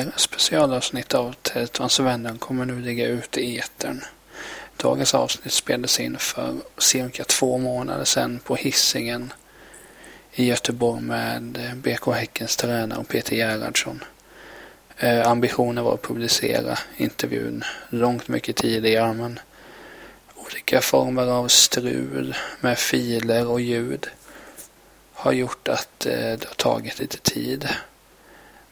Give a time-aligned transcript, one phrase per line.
[0.00, 4.00] fler specialavsnitt av Teletransvännen kommer nu ligga ute i etern.
[4.76, 9.32] Dagens avsnitt spelades in för cirka två månader sedan på hissingen
[10.32, 14.04] i Göteborg med eh, BK Häckens tränare Peter Gerhardsson.
[14.96, 19.38] Eh, ambitionen var att publicera intervjun långt mycket tidigare men
[20.34, 24.06] olika former av strul med filer och ljud
[25.12, 27.68] har gjort att eh, det har tagit lite tid.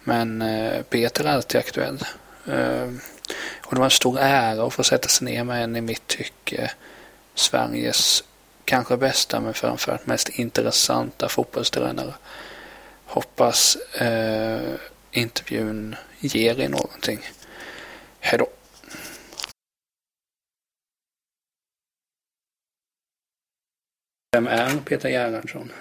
[0.08, 1.98] Men eh, Peter är alltid aktuell.
[2.46, 3.00] Ehm,
[3.64, 6.06] och det var en stor ära att få sätta sig ner med en i mitt
[6.06, 6.70] tycke
[7.34, 8.24] Sveriges
[8.64, 12.14] kanske bästa men framförallt mest intressanta fotbollstränare.
[13.06, 14.74] Hoppas eh,
[15.12, 17.20] intervjun ger er någonting.
[18.20, 18.46] Hej då!
[24.32, 25.72] Vem är Peter Gerhardsson?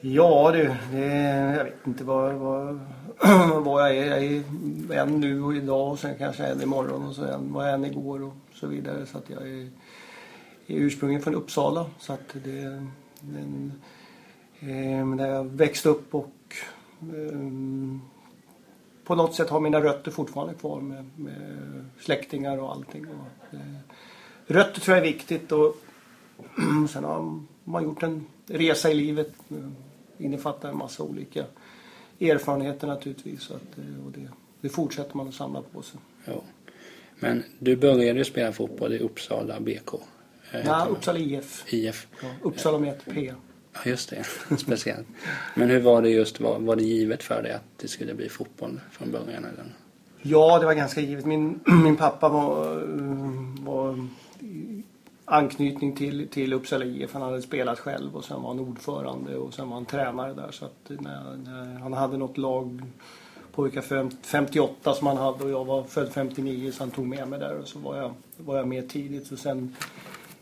[0.00, 2.80] Ja du, jag vet inte vad, vad,
[3.64, 4.06] vad jag är.
[4.06, 7.64] Jag är en nu och idag och sen kanske en imorgon och så en, var
[7.64, 9.06] jag en igår och så vidare.
[9.06, 9.70] Så att jag är,
[10.66, 11.86] är ursprungligen från Uppsala.
[11.98, 12.86] Så att det,
[13.20, 13.72] den,
[14.60, 16.54] eh, där jag växte upp och
[17.00, 17.38] eh,
[19.04, 23.06] på något sätt har mina rötter fortfarande kvar med, med släktingar och allting.
[23.06, 23.76] Och, eh,
[24.46, 25.76] rötter tror jag är viktigt och
[26.90, 29.32] sen har man gjort en resa i livet
[30.18, 31.44] innefattar en massa olika
[32.20, 33.42] erfarenheter naturligtvis.
[33.42, 34.28] Så att, eh, och det,
[34.60, 36.00] det fortsätter man att samla på sig.
[36.24, 36.42] Ja.
[37.20, 39.94] Men du började spela fotboll i Uppsala BK?
[39.94, 40.00] Eh,
[40.64, 41.64] Nej, Uppsala IF.
[41.72, 42.06] IF.
[42.22, 43.34] Ja, Uppsala med ett P.
[43.72, 44.24] Ja, just det.
[44.58, 45.06] Speciellt.
[45.54, 48.28] Men hur var det just, var, var det givet för dig att det skulle bli
[48.28, 49.44] fotboll från början?
[49.44, 49.64] Eller?
[50.22, 51.24] Ja, det var ganska givet.
[51.24, 52.82] Min, min pappa var,
[53.60, 54.08] var
[55.28, 57.12] anknytning till, till Uppsala IF.
[57.12, 60.50] Han hade spelat själv och sen var han ordförande och sen var han tränare där.
[60.50, 62.82] Så att när, när han hade något lag
[63.52, 67.38] pojkar 58 som han hade och jag var född 59 så han tog med mig
[67.38, 69.32] där och så var jag, var jag med tidigt.
[69.32, 69.76] Och sen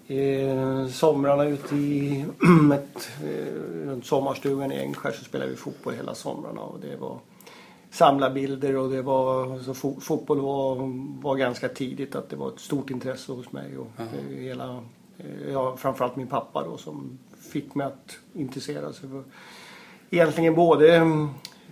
[0.07, 2.25] eh, somrarna ute i
[2.75, 7.19] ett, eh, sommarstugan i Ängskär så spelade vi fotboll hela somrarna och det var
[7.97, 10.77] samla bilder och det var, alltså, fo fotboll var,
[11.23, 14.84] var ganska tidigt att det var ett stort intresse hos mig och uh hela,
[15.19, 17.19] eh, ja, framförallt min pappa då som
[17.53, 19.25] fick mig att intressera sig för
[20.11, 21.29] egentligen både mm,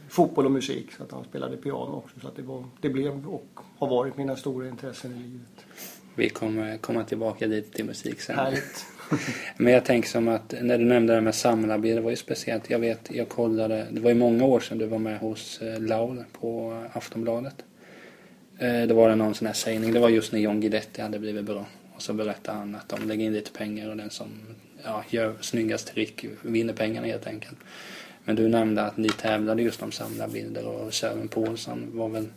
[0.08, 3.28] fotboll och musik så att han spelade piano också så att det, var, det blev
[3.28, 5.66] och har varit mina stora intressen i livet.
[6.14, 8.36] Vi kommer komma tillbaka lite till musik sen.
[8.36, 8.86] Härligt.
[9.56, 12.70] Men jag tänker som att när du nämnde det med samlarbild, det var ju speciellt.
[12.70, 15.80] Jag vet, jag kollade, det var ju många år sedan du var med hos eh,
[15.80, 17.64] Laul på Aftonbladet.
[18.58, 21.18] Eh, då var det någon sån här sägning, det var just när John Guidetti hade
[21.18, 21.66] blivit bra.
[21.94, 24.28] Och så berättade han att de lägger in lite pengar och den som
[24.84, 27.58] ja, gör snyggast trick vinner pengarna helt enkelt.
[28.24, 32.28] Men du nämnde att ni tävlade just om samlarbilder och Sören Paulsson var väl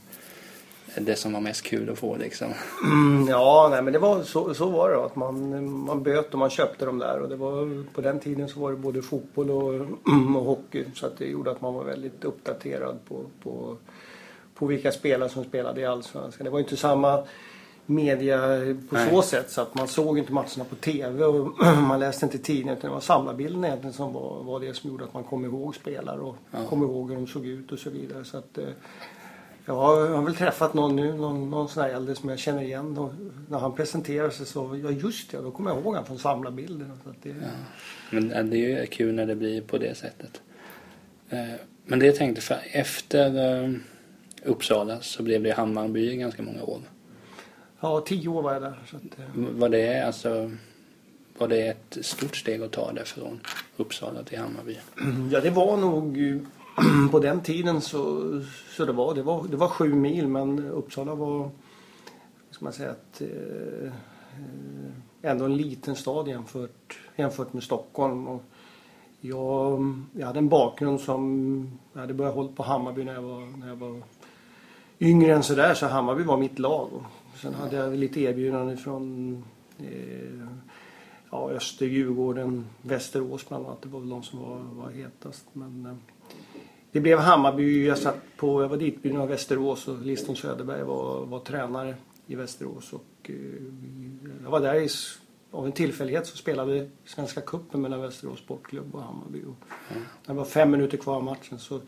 [0.95, 2.53] det som var mest kul att få liksom?
[2.83, 5.05] Mm, ja, nej men det var så, så var det.
[5.05, 7.19] Att man, man böt och man köpte dem där.
[7.19, 9.73] Och det var, på den tiden så var det både fotboll och,
[10.35, 10.85] och hockey.
[10.95, 13.77] Så att det gjorde att man var väldigt uppdaterad på, på,
[14.55, 16.45] på vilka spelare som spelade i Allsvenskan.
[16.45, 17.23] Det var inte samma
[17.85, 18.37] media
[18.89, 19.09] på Nej.
[19.09, 22.73] så sätt så att man såg inte matcherna på TV och man läste inte tidningar
[22.77, 25.75] utan det var samlarbilden egentligen som var, var det som gjorde att man kom ihåg
[25.75, 26.59] spelare och ja.
[26.69, 28.25] kom ihåg hur de såg ut och så vidare.
[28.25, 28.57] Så att,
[29.67, 32.61] eh, jag har väl träffat någon nu, någon, någon sån här äldre som jag känner
[32.61, 32.97] igen.
[32.97, 33.13] Och
[33.49, 36.97] när han presenterar sig så, ja just det, då kommer jag ihåg han från samlarbilderna.
[37.03, 37.29] Så det...
[37.29, 37.47] Ja.
[38.09, 40.41] Men det är ju kul när det blir på det sättet.
[41.29, 41.39] Eh,
[41.85, 43.73] men det jag tänkte, för efter eh,
[44.43, 46.81] Uppsala så blev det Hammarby i ganska många år.
[47.79, 48.79] Ja, tio år var jag där.
[48.91, 49.25] Så att, eh.
[49.35, 50.51] var det alltså
[51.37, 53.39] var det ett stort steg att ta det från
[53.77, 54.77] Uppsala till Hammarby?
[55.31, 56.17] Ja, det var nog
[57.11, 58.21] på den tiden så,
[58.69, 61.49] så det var, det var, det var sju mil men Uppsala var,
[62.51, 63.91] ska man säga, att, eh,
[65.21, 68.27] ändå en liten stad jämfört, jämfört med Stockholm.
[68.27, 68.43] Och
[69.21, 73.57] jag, jag hade en bakgrund som, jag hade börjat hålla på Hammarby när jag var,
[73.57, 74.01] när jag var
[74.99, 76.89] yngre än sådär så Hammarby var mitt lag.
[76.93, 79.33] Och sen hade jag lite erbjudanden från
[79.79, 80.47] eh,
[81.31, 83.81] ja, Öster, Djurgården, Västerås bland annat.
[83.81, 85.45] Det var väl de som var, var hetast.
[85.53, 86.16] Men, eh,
[86.97, 87.87] det blev Hammarby.
[87.87, 91.95] Jag satt på, jag var ditbjuden av Västerås och Liston Söderberg var, var tränare
[92.27, 92.93] i Västerås.
[92.93, 93.35] Och, eh,
[94.43, 94.89] jag var där i,
[95.51, 99.41] av en tillfällighet så spelade Svenska cupen mellan Västerås Sportklubb och Hammarby.
[99.41, 99.55] Och
[99.91, 100.03] mm.
[100.25, 101.79] När det var fem minuter kvar av matchen så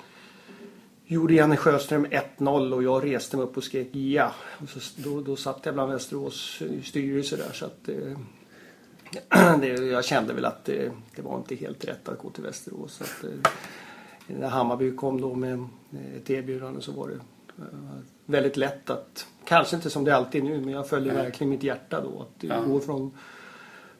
[1.05, 2.05] gjorde Janne Sjöström
[2.37, 4.33] 1-0 och jag reste mig upp och skrek ja.
[4.57, 10.05] Och så, då, då satt jag bland Västerås styrelse där så att eh, det, jag
[10.05, 12.93] kände väl att det, det, var inte helt rätt att gå till Västerås.
[12.93, 13.51] Så att, eh,
[14.39, 15.65] när Hammarby kom då med
[16.17, 17.19] ett erbjudande så var det
[17.59, 21.23] Eh, väldigt lätt att, kanske inte som det alltid är nu, men jag följde Nej.
[21.23, 22.21] verkligen mitt hjärta då.
[22.21, 22.61] Att Ja.
[22.61, 23.11] gå från,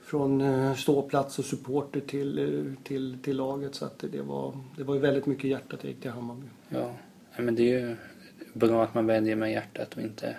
[0.02, 3.76] från eh, ståplats och supporter till, eh, till, till laget.
[3.76, 6.48] Så att det, var, det var ju väldigt mycket hjärtat jag gick till Hammarby.
[6.70, 6.94] Ja,
[7.38, 7.96] men det är ju
[8.54, 10.36] bra att man väljer med hjärtat och inte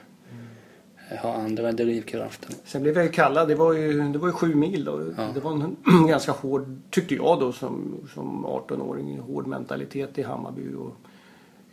[1.11, 2.55] eh, har andra drivkrafter.
[2.65, 5.03] Sen blev jag ju kallad, det var ju, det var ju sju mil då.
[5.17, 5.29] Ja.
[5.35, 5.77] Det var en
[6.09, 10.75] ganska hård, tyckte jag då som, som 18-åring, hård mentalitet i Hammarby.
[10.75, 10.97] Och,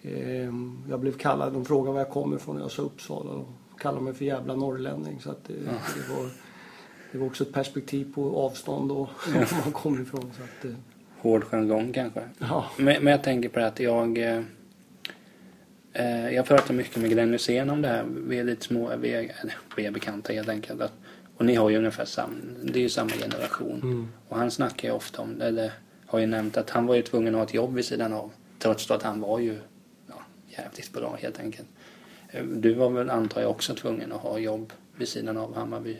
[0.01, 0.53] eh,
[0.89, 3.31] jag blev kallad, de frågade var jag kommer ifrån och jag sa Uppsala.
[3.31, 3.47] Och
[3.79, 5.19] kallade mig för jävla norrlänning.
[5.21, 6.29] Så att det, det, var,
[7.11, 8.97] det var också ett perspektiv på avstånd och
[9.33, 10.31] var man kommer ifrån.
[10.37, 10.77] Så att, eh,
[11.19, 12.21] Hård jargong kanske.
[12.39, 12.65] ja.
[12.77, 14.17] Men, men jag tänker på det att jag...
[15.97, 18.05] Eh, jag pratar mycket med Glenn Hysén om det här.
[18.27, 19.31] Vi är lite små, vi är,
[19.75, 20.81] vi är bekanta helt enkelt.
[20.81, 20.93] Att,
[21.37, 22.33] och ni har ju ungefär samma,
[22.63, 23.79] det är ju samma generation.
[23.83, 24.07] Mm.
[24.29, 25.71] Och han snackar ju ofta om, eller
[26.05, 28.31] har ju nämnt att han var ju tvungen att ha ett jobb vid sidan av.
[28.59, 29.59] Trots att han var ju
[30.07, 30.15] ja,
[30.47, 31.67] jävligt bra helt enkelt.
[32.29, 35.97] Eh, Du var väl antar jag också tvungen att ha jobb vid sidan av Hammarby?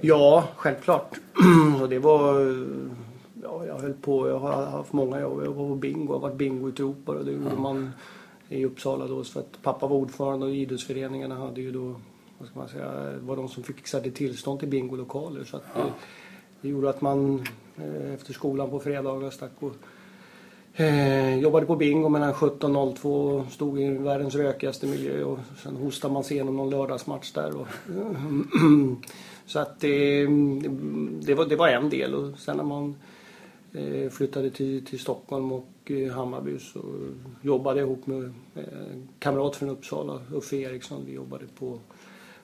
[0.00, 1.18] Ja, självklart.
[1.80, 2.40] och det var...
[3.42, 4.28] Ja, jag höll på.
[4.28, 5.42] Jag har haft många jobb.
[5.44, 6.06] Jag var på bingo.
[6.06, 7.22] Jag har varit bingoutropare.
[7.22, 7.92] Det gjorde man
[8.48, 9.24] i Uppsala då.
[9.24, 11.94] För att pappa var ordförande och idrottsföreningarna hade ju då...
[12.38, 13.18] Vad ska man säga?
[13.20, 15.44] Var de som fixade tillstånd till bingolokaler.
[15.44, 15.80] Så att Ja.
[15.82, 15.90] det,
[16.60, 17.46] det gjorde att man
[17.76, 19.72] eh, efter skolan på fredagar stack och
[20.78, 25.38] Eh, jobbade på bingo mellan 17 och 02 och stod i världens rökigaste miljö och
[25.62, 27.56] sen hostade man sig igenom någon lördagsmatch där.
[27.56, 27.66] Och,
[29.46, 30.26] så att det,
[31.20, 32.94] det, var, det var en del och sen när man
[33.72, 36.80] eh, flyttade till, till Stockholm och eh, Hammarby så
[37.42, 38.24] jobbade jag ihop med
[38.54, 41.02] eh, en kamrat från Uppsala, Uffe Eriksson.
[41.06, 41.78] Vi jobbade på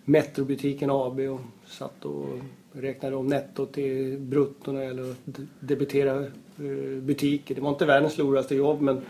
[0.04, 2.26] Metrobutiken AB och satt och
[2.72, 7.54] räknade om netto till brutto när det gäller att de- debitera eh, butiker.
[7.54, 9.00] Det var inte världens roligaste jobb men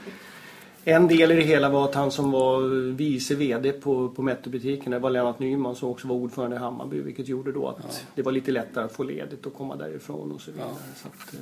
[0.84, 2.60] en del i det hela var att han som var
[2.92, 7.00] vice VD på, på Metrobutiken, det var Lennart Nyman som också var ordförande i Hammarby
[7.00, 10.40] vilket gjorde då att det var lite lättare att få ledigt och komma därifrån och
[10.40, 10.68] så vidare.
[10.96, 11.40] Så att, eh,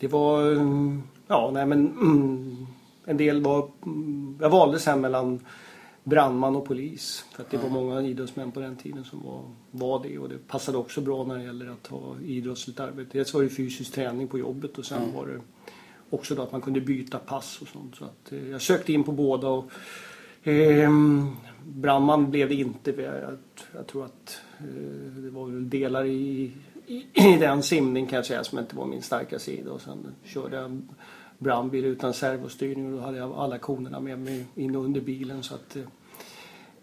[0.00, 2.66] det var, eh, ja nej men mm,
[3.04, 5.40] en del var, mm, jag valde sen mellan
[6.04, 7.24] brandman och polis.
[7.32, 10.48] För att det var många idrottsmän på den tiden som var, var det och det
[10.48, 13.10] passade också bra när det gäller att ha idrottsligt arbete.
[13.12, 15.40] Dels var det fysisk träning på jobbet och sen var det
[16.10, 17.96] också då att man kunde byta pass och sånt.
[17.96, 19.70] Så att, eh, jag sökte in på båda och
[20.42, 22.92] ehm, brandman blev det inte.
[22.92, 23.38] för Jag, jag,
[23.74, 26.52] jag tror att eh, det var delar i,
[26.90, 29.72] i, den simning kan jag säga som inte var min starka sida.
[29.72, 30.82] Och sen körde jag
[31.38, 35.42] brandbil utan servostyrning och då hade jag alla konerna med mig in under bilen.
[35.42, 35.82] Så att, eh,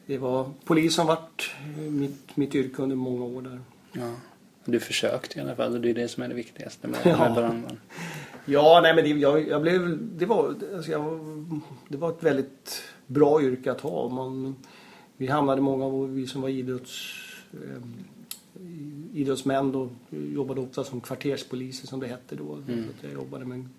[0.05, 3.59] det var polis som vart eh, mitt, mitt yrke under många år där.
[3.91, 4.13] Ja.
[4.65, 7.17] Du försökte i alla fall och det är det som är det viktigaste med, Ja.
[7.17, 7.79] med brandman.
[8.45, 11.19] Ja, nej men det, jag, jag blev, det, var, alltså jag,
[11.87, 14.09] det var ett väldigt bra yrke att ha.
[14.09, 14.55] Man,
[15.17, 17.13] vi hamnade många av vi som var idrotts,
[17.53, 17.81] eh,
[19.17, 22.53] idrottsmän då, jobbade ofta som kvarterspoliser som det hette då.
[22.53, 22.85] Mm.
[23.01, 23.69] Så jag jobbade med en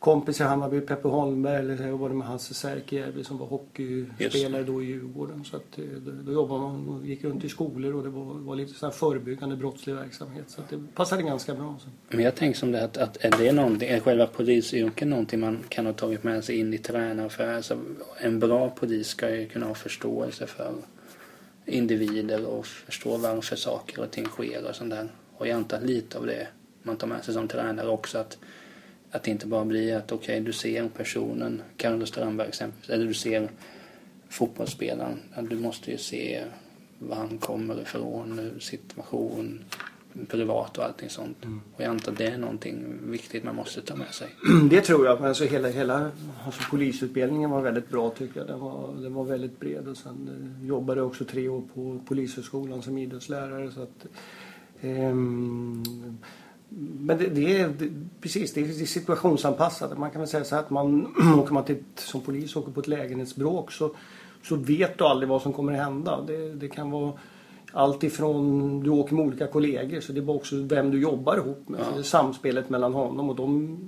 [0.00, 4.82] kompis i Hammarby, Peppe Holmberg, eller jag jobbade med Hasse Särkijärvi som var hockeyspelare då
[4.82, 5.44] i Djurgården.
[5.44, 8.24] Så att, eh, då, då jobbade man och gick runt i skolor och det var,
[8.24, 10.44] var lite så här förebyggande brottslig verksamhet.
[10.48, 11.76] Så det passade ganska bra.
[11.80, 11.88] Så.
[12.08, 15.58] Men jag tänker som det att, att är det någonting, är själva polisyrket någonting man
[15.68, 17.30] kan ha tagit med sig in i tränaren?
[17.30, 17.78] För alltså,
[18.20, 20.72] en bra polis ska ju kunna ha förståelse för
[21.70, 25.08] individer och förstå varför saker och ting sker och sånt där.
[25.36, 26.46] Och jag antar att lite av det
[26.82, 28.38] man tar med sig som tränare också att
[29.10, 33.14] att det inte bara blir att okej, du ser personen, Carlos Strandberg exempelvis, eller du
[33.14, 33.50] ser
[34.28, 35.18] fotbollsspelaren.
[35.50, 36.44] Du måste ju se
[36.98, 39.64] var han kommer ifrån, situation,
[40.28, 41.36] privat och allting sånt.
[41.74, 44.28] Och jag antar att det är någonting viktigt man måste ta med sig.
[44.70, 45.24] Det tror jag.
[45.24, 46.10] Alltså hela, hela
[46.44, 48.46] alltså polisutbildningen var väldigt bra tycker jag.
[48.46, 49.88] Den var, den var väldigt bred.
[49.88, 53.70] Och sen eh, jobbade jag också tre år på Polishögskolan som idrottslärare.
[53.70, 54.06] Så att,
[54.80, 55.82] ehm,
[57.00, 57.90] men det, det, är, det,
[58.20, 59.98] precis, det är situationsanpassat.
[59.98, 61.06] Man kan väl säga så här att man,
[61.38, 63.94] åker man till, som polis åker på ett lägenhetsbråk så,
[64.42, 66.20] så vet du aldrig vad som kommer att hända.
[66.26, 67.12] Det, det kan vara
[67.72, 71.36] allt ifrån, du åker med olika kollegor så det är bara också vem du jobbar
[71.36, 71.80] ihop med.
[71.98, 73.78] Är samspelet mellan honom och de,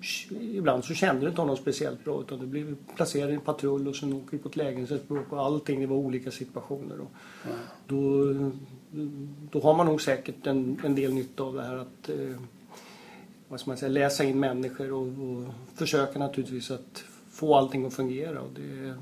[0.41, 3.89] ibland så kände du inte honom speciellt bra utan du blev placerad i en patrull
[3.89, 7.01] och sen åker du på ett lägenhetsbråk och allting det var olika situationer.
[7.01, 7.11] Och
[7.87, 8.35] då,
[9.51, 12.37] då har man nog säkert en, en del nytta av det här att eh,
[13.49, 17.95] vad ska man säga, läsa in människor och, och försöka naturligtvis att få allting att
[17.95, 18.41] fungera.
[18.41, 18.95] Och det,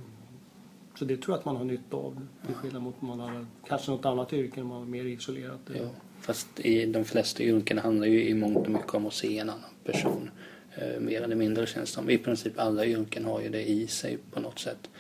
[1.01, 2.27] så det tror jag att man har nytta av.
[2.47, 5.61] Till skillnad mot man har kanske något annat yrke, man är mer isolerat.
[5.75, 5.91] Ja,
[6.21, 9.51] fast i de flesta yrken handlar ju i mångt och mycket om att se en
[9.51, 10.31] annan person.
[10.75, 12.11] Eh, mer eller mindre känns det som.
[12.11, 14.91] I princip alla yrken har ju det i sig på något sätt.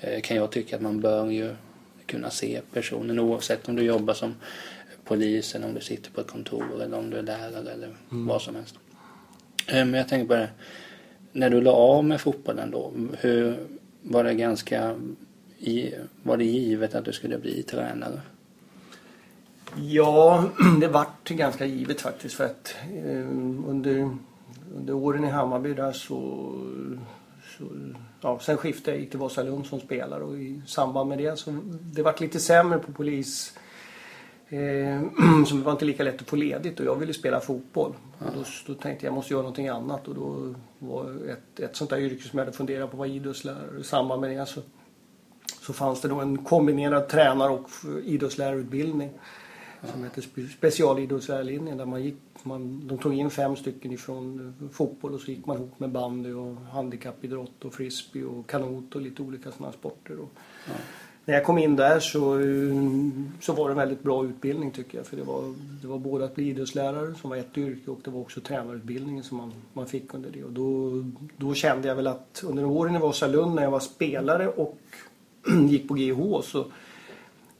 [0.00, 1.54] eh, kan jag tycka att man bör ju
[2.06, 4.34] kunna se personen oavsett om du jobbar som
[5.04, 8.26] polis eller om du sitter på ett kontor eller om du är lärare eller mm.
[8.26, 8.74] vad som helst.
[9.66, 10.50] Eh, men jag tänker på det,
[11.32, 13.56] när du la av med fotbollen då, hur
[14.02, 14.96] var det ganska
[16.22, 18.20] var det givet att du skulle bli tränare?
[19.76, 20.44] Ja,
[20.80, 23.28] det vart ganska givet faktiskt för att eh,
[23.66, 24.16] under,
[24.76, 26.52] under åren i Hammarby där så,
[27.58, 27.64] så
[28.20, 31.58] ja, sen skiftade jag gick till Vasalund som spelare och i samband med det så
[31.80, 33.54] det vart lite sämre på polis
[34.52, 35.02] Eh,
[35.46, 37.92] så det var inte lika lätt att få ledigt och jag ville spela fotboll.
[38.18, 38.26] Ja.
[38.34, 41.90] Då, då, tänkte jag jag måste göra någonting annat och då var ett, ett sånt
[41.90, 43.80] där yrke som jag hade funderat på var idrottslärare.
[43.80, 44.60] I samband med det så,
[45.62, 47.70] så fanns det då en kombinerad tränar och
[48.04, 49.10] idrottslärarutbildning
[49.92, 55.14] som hette specialidrottslärarlinjen där man gick, man, de tog in fem stycken ifrån eh, fotboll
[55.14, 59.22] och så gick man ihop med bandy och handikappidrott och frisbee och kanot och lite
[59.22, 60.18] olika sådana sporter.
[60.20, 60.30] Och,
[60.66, 60.74] ja
[61.24, 62.38] när jag kom in där så,
[63.40, 65.06] så var det en väldigt bra utbildning tycker jag.
[65.06, 68.10] För det var, det var både att bli idrottslärare som var ett yrke och det
[68.10, 70.44] var också tränarutbildningen som man, man fick under det.
[70.44, 70.90] Och då,
[71.36, 74.78] då kände jag väl att under åren i Vasalund när jag var spelare och
[75.68, 76.66] gick på GH så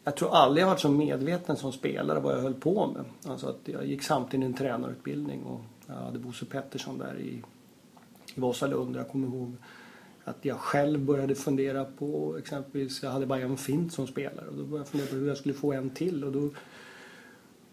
[0.04, 3.04] jag tror aldrig jag varit så medveten som spelare vad jag höll på med.
[3.32, 7.42] Alltså att jag gick samtidigt en tränarutbildning och jag hade Bosse Pettersson där i,
[8.34, 8.96] i Vasalund.
[8.96, 9.56] Jag kommer ihåg
[10.24, 14.56] att jag själv började fundera på exempelvis, jag hade bara en fint som spelare och
[14.56, 16.50] då började jag fundera på hur jag skulle få en till och då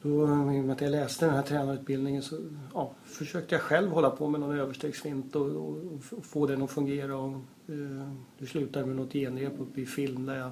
[0.02, 2.36] då, i och med att jag läste den här tränarutbildningen så
[2.74, 5.78] ja, försökte jag själv hålla på med någon överstegsfint och, och,
[6.18, 7.18] och, få den att fungera.
[7.18, 7.36] Och,
[7.68, 10.52] eh, det slutade med något genrep uppe i film där jag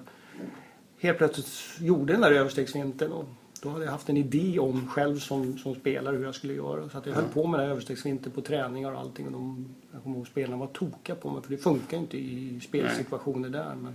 [0.99, 1.47] helt plötsligt
[1.79, 3.11] gjorde den där överstegsfinten.
[3.11, 3.25] Och
[3.61, 6.89] då hade jag haft en idé om själv som, som spelare hur jag skulle göra.
[6.89, 9.25] Så att jag höll på med den här överstegsfinten på träningar och allting.
[9.25, 12.59] Och de, jag kommer ihåg spelarna var tokiga på mig för det funkar inte i
[12.59, 13.75] spelsituationer där.
[13.75, 13.93] Men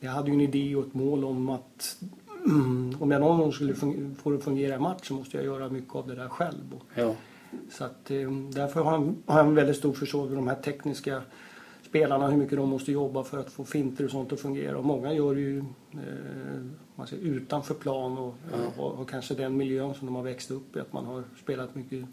[0.00, 2.14] jag hade ju en idé och ett mål om att mm,
[3.00, 3.74] om jag någon gång skulle
[4.22, 6.80] få det att fungera i match så måste jag göra mycket av det där själv.
[6.94, 7.14] Ja.
[7.70, 10.54] Så att, eh, därför har jag, har jag en väldigt stor förståelse för de här
[10.54, 11.22] tekniska
[11.82, 14.78] spelarna, hur mycket de måste jobba för att få finter och sånt att fungera.
[14.78, 15.58] Och många gör ju
[15.92, 18.82] eh, man säger, utanför plan och, ja.
[18.82, 20.80] och, och, kanske den miljön som de har växt upp i.
[20.80, 22.04] Att man har spelat mycket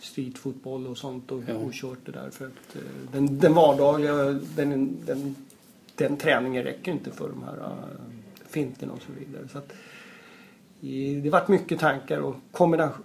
[0.00, 1.54] streetfotboll och sånt och, ja.
[1.54, 2.30] och kört det där.
[2.30, 4.14] För att eh, den, den vardagliga,
[4.56, 5.36] den, den,
[5.96, 7.76] den träningen räcker inte för de här
[8.52, 9.48] Finten och så vidare.
[9.48, 9.72] Så att,
[11.22, 12.36] det varit mycket tankar och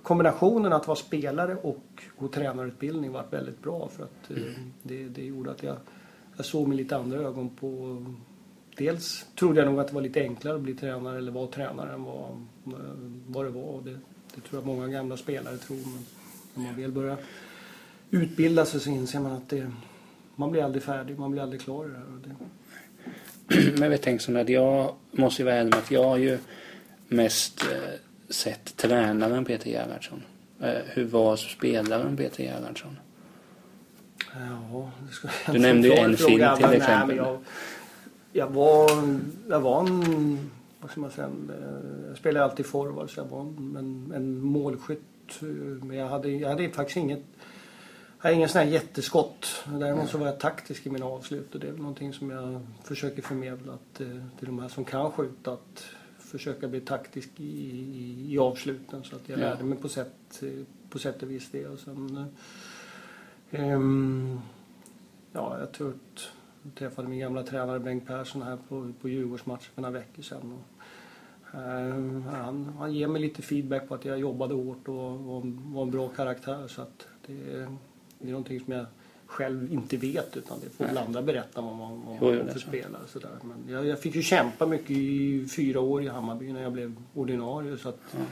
[0.04, 4.44] kombinationen att vara spelare och gå tränarutbildning varit väldigt bra för att mm.
[4.84, 5.78] det, det gjorde att jag
[6.38, 8.04] jag såg med lite andra ögon på...
[8.78, 11.94] Dels trodde jag nog att det var lite enklare att bli tränare eller vara tränare
[11.94, 12.30] än vad,
[12.66, 12.74] eh,
[13.28, 13.82] vad det var.
[13.82, 14.00] Det,
[14.36, 15.78] det tror jag många gamla spelare tror.
[15.78, 16.06] Men
[16.54, 17.18] när man väl börjar
[18.10, 19.72] utbilda sig så inser man att det,
[20.36, 21.90] man blir aldrig färdig, man blir aldrig klar i
[22.24, 22.36] det här.
[23.78, 26.38] Men jag tänker så att jag måste ju vara ärlig med att jag har ju
[27.08, 28.00] mest eh,
[28.30, 30.24] sett tränaren Peter Gerhardsson.
[30.62, 32.98] Eh, hur var spelaren Peter Gerhardsson?
[34.34, 34.92] Ja,
[35.52, 37.18] du nämnde ju en film till exempel.
[37.18, 37.40] jag,
[38.32, 38.90] jag, var,
[39.50, 40.50] jag var en,
[40.82, 45.02] vad ska man säga, eh, jag spelade alltid forward så jag var en, en målskytt.
[45.82, 47.24] Men jag hade, jag hade faktiskt inget,
[48.28, 49.64] jag hade ingen sån här jätteskott.
[49.66, 53.22] Däremot så var jag taktisk i mina avslut och det är någonting som jag försöker
[53.22, 54.08] förmedla eh,
[54.40, 55.54] till de här som kan skjuta.
[55.54, 55.86] Att
[56.20, 59.44] försöka bli taktisk i, i, i avsluten så att jag ja.
[59.44, 60.44] lärde mig på sätt,
[60.90, 61.68] på sätt och vis det.
[61.68, 62.28] Och sen,
[63.52, 64.42] Um,
[65.34, 66.30] ja, jag tror att
[66.64, 70.54] jag träffade min gamla tränare Bengt Persson här på, på Djurgårdsmatchen för några veckor sedan.
[70.54, 75.42] Och, um, han, han ger mig lite feedback på att jag jobbade hårt och var,
[75.74, 76.68] var en bra karaktär.
[76.68, 77.68] Så att det,
[78.20, 78.86] det är någonting som jag
[79.26, 83.02] själv inte vet utan det får väl andra berätta vad man var för spelare.
[83.08, 83.30] Sådär.
[83.42, 86.96] Men jag, jag, fick ju kämpa mycket i fyra år i Hammarby när jag blev
[87.14, 87.78] ordinarie.
[87.78, 88.28] Så att, mm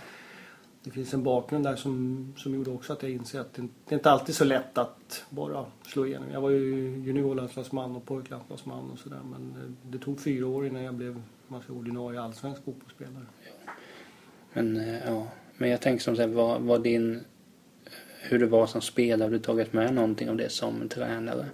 [0.85, 3.95] det finns en bakgrund där som, som gjorde också att jag inser att det, det
[3.95, 6.31] är inte alltid så lätt att bara slå igenom.
[6.31, 6.59] Jag var ju
[7.05, 11.73] juniorlandslagsman och pojklandslagsman och sådär men det, det, tog fyra år innan jag blev massa
[11.73, 13.25] ordinarie allsvensk fotbollsspelare.
[13.43, 13.71] Ja.
[14.53, 15.27] Men, eh, ja.
[15.57, 17.23] men jag tänker som sagt, vad, vad din,
[18.29, 21.45] hur det var som spelare, har du tagit med någonting av det som tränare?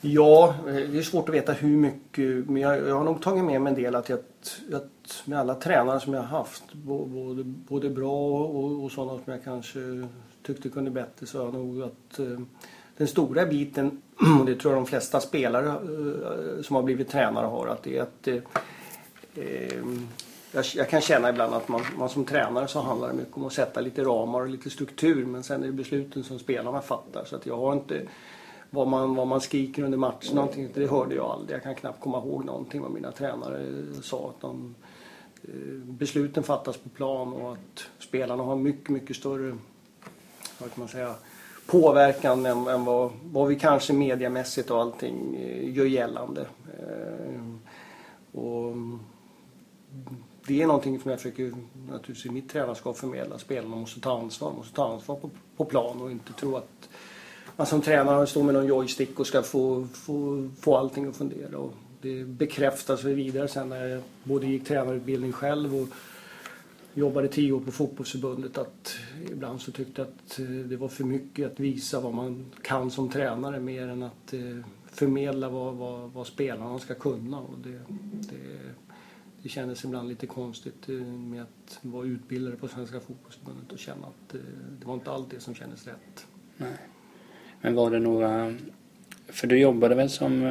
[0.00, 2.48] Ja, eh, det är svårt att veta hur mycket.
[2.48, 4.18] Men jag, jag har nog tagit med mig en del att jag,
[4.72, 9.32] att med alla tränare som jag har haft, både, både bra och, och sådana som
[9.32, 10.08] jag kanske
[10.42, 12.40] tyckte kunde bättre, så har jag nog att eh,
[12.96, 14.02] den stora biten,
[14.40, 17.98] och det tror jag de flesta spelare eh, som har blivit tränare har, att det
[17.98, 18.42] är att eh,
[20.52, 23.46] jag, jag, kan känna ibland att man, man som tränare så handlar det mycket om
[23.46, 27.24] att sätta lite ramar och lite struktur men sen är det besluten som spelarna fattar.
[27.24, 28.02] Så att jag har inte
[28.70, 30.36] vad man, vad man skriker under matchen.
[30.36, 31.56] Någonting, det hörde jag aldrig.
[31.56, 34.28] Jag kan knappt komma ihåg någonting vad mina tränare sa.
[34.28, 34.74] Att de,
[35.42, 35.50] eh,
[35.84, 39.56] besluten fattas på plan och att spelarna har mycket, mycket större
[40.58, 41.14] vad kan man säga,
[41.66, 46.46] påverkan än, än vad, vad vi kanske mediamässigt och allting eh, gör gällande.
[46.78, 47.42] Eh,
[48.40, 48.76] och
[50.46, 51.52] det är någonting som jag försöker
[51.88, 53.38] naturligtvis i mitt tränarskap förmedla.
[53.38, 56.88] Spelarna måste ta ansvar, måste ta ansvar på, på plan och inte tro att
[57.56, 61.58] man som tränare står med någon joystick och ska få, få, få allting att fundera.
[61.58, 65.88] Och det bekräftas vidare sen när jag både gick tränarutbildning själv och
[66.94, 68.96] jobbade tio år på fotbollsförbundet att
[69.30, 72.90] ibland så tyckte jag att eh, det var för mycket att visa vad man kan
[72.90, 74.40] som tränare mer än att eh,
[74.86, 77.40] förmedla vad, vad, vad spelarna ska kunna.
[77.40, 77.80] Och det,
[78.12, 78.74] det,
[79.42, 84.06] det kändes ibland lite konstigt eh, med att vara utbildare på Svenska fotbollsförbundet och känna
[84.06, 84.34] att
[84.78, 86.26] det var inte allt det som kändes rätt.
[86.56, 86.76] Nej.
[87.60, 88.54] Men var det några...
[89.26, 90.42] För du jobbade väl som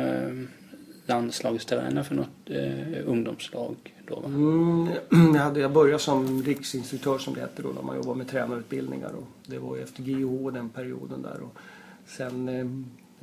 [1.10, 3.76] landslagstränare för något eh, ungdomslag
[4.08, 4.16] då?
[4.16, 4.28] Va?
[4.28, 4.88] Mm,
[5.36, 9.12] jag, hade, jag började som riksinstruktör som det hette då när man jobbade med tränarutbildningar.
[9.12, 11.42] Och det var ju efter GIH den perioden där.
[11.42, 11.58] Och
[12.06, 12.60] sen eh,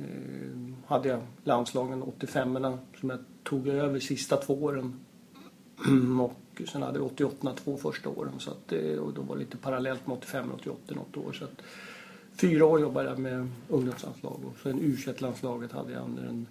[0.05, 2.57] eh hade jag landslagen 85
[2.99, 4.99] som jag tog över sista två åren.
[6.19, 8.33] Och sen hade jag 88 två första åren.
[8.39, 11.33] Så att, och då var det lite parallellt med 85 och 88 något år.
[11.33, 11.61] Så att,
[12.35, 16.47] fyra år jobbade jag med ungdomslandslag och sen u landslaget hade jag under en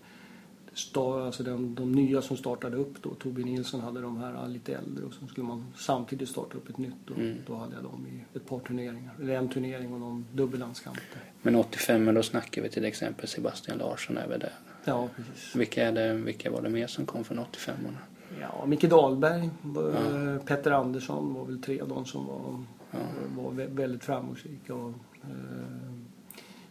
[0.95, 5.05] alltså den, de nya som startade upp då, Torbjörn Nilsson hade de här lite äldre
[5.05, 7.37] och så skulle man samtidigt starta upp ett nytt och mm.
[7.47, 10.99] då hade jag dem i ett par turneringar, eller en turnering och någon dubbellandskamp.
[11.43, 14.53] Men 85 då snackar vi till exempel Sebastian Larsson över där.
[14.85, 15.57] Ja, precis.
[15.57, 17.99] Vilka, är det, vilka var det mer som kom från 85 orna
[18.41, 20.39] Ja, Micke Dahlberg, ja.
[20.47, 22.99] Petter Andersson var väl tre av de som var, ja.
[23.37, 24.75] var väldigt framgångsrika.
[24.75, 25.93] Och, eh,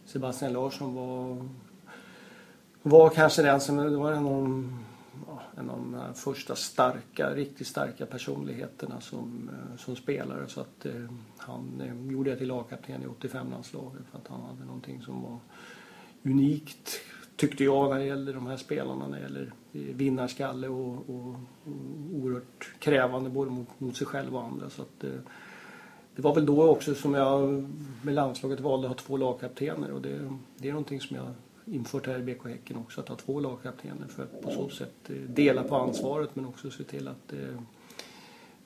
[0.04, 1.48] Sebastian Larsson var
[2.88, 4.78] var kanske den som, det var en av de,
[5.56, 10.48] en av de första starka, riktigt starka personligheterna som, eh, som spelare.
[10.48, 14.64] Så att eh, han eh, gjorde jag till lagkapten i 85-landslaget för att han hade
[14.64, 15.38] någonting som var
[16.22, 17.00] unikt
[17.36, 19.48] tyckte jag när det gällde de här spelarna när det gäller eh,
[19.92, 21.34] vinnarskalle och, och,
[21.64, 24.70] och oerhört krävande både mot, mot sig själv och andra.
[24.70, 25.10] Så att, eh,
[26.16, 27.68] det var väl då också som jag
[28.02, 31.26] med landslaget valde att ha två lagkaptener och det, det är någonting som jag
[31.64, 35.10] infört här i BK Häcken också att ha två lagkaptener för att på så sätt
[35.10, 37.60] eh, dela på ansvaret men också se till att eh,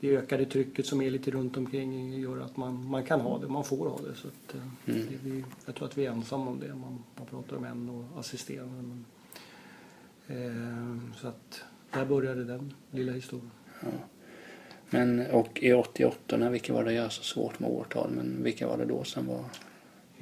[0.01, 3.49] det ökade trycket som är lite runt omkring gör att man, man kan ha det,
[3.49, 4.14] man får ha det.
[4.14, 4.66] Så att, mm.
[4.85, 6.68] det, vi, jag tror att vi är ensamma om det.
[6.68, 8.83] Man, man pratar om en och assisterande.
[8.83, 9.05] Men,
[11.16, 13.51] så att där började den lilla historien.
[13.83, 13.88] Ja.
[14.90, 18.79] Men och i 88, vilka var det, jag så svårt med årtal, men vilka var
[18.79, 19.45] det då som var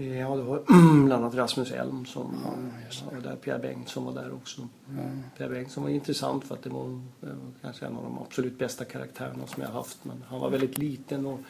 [0.01, 0.62] Ja, det var
[1.05, 3.37] bland annat Rasmus Elm som ja, var där.
[3.37, 4.68] Pierre Bengtsson var där också.
[4.90, 5.23] Mm.
[5.37, 8.59] Pierre Bengtsson var intressant för att det var, det var, kanske en av de absolut
[8.59, 10.05] bästa karaktärerna som jag haft.
[10.05, 11.40] Men han var väldigt liten och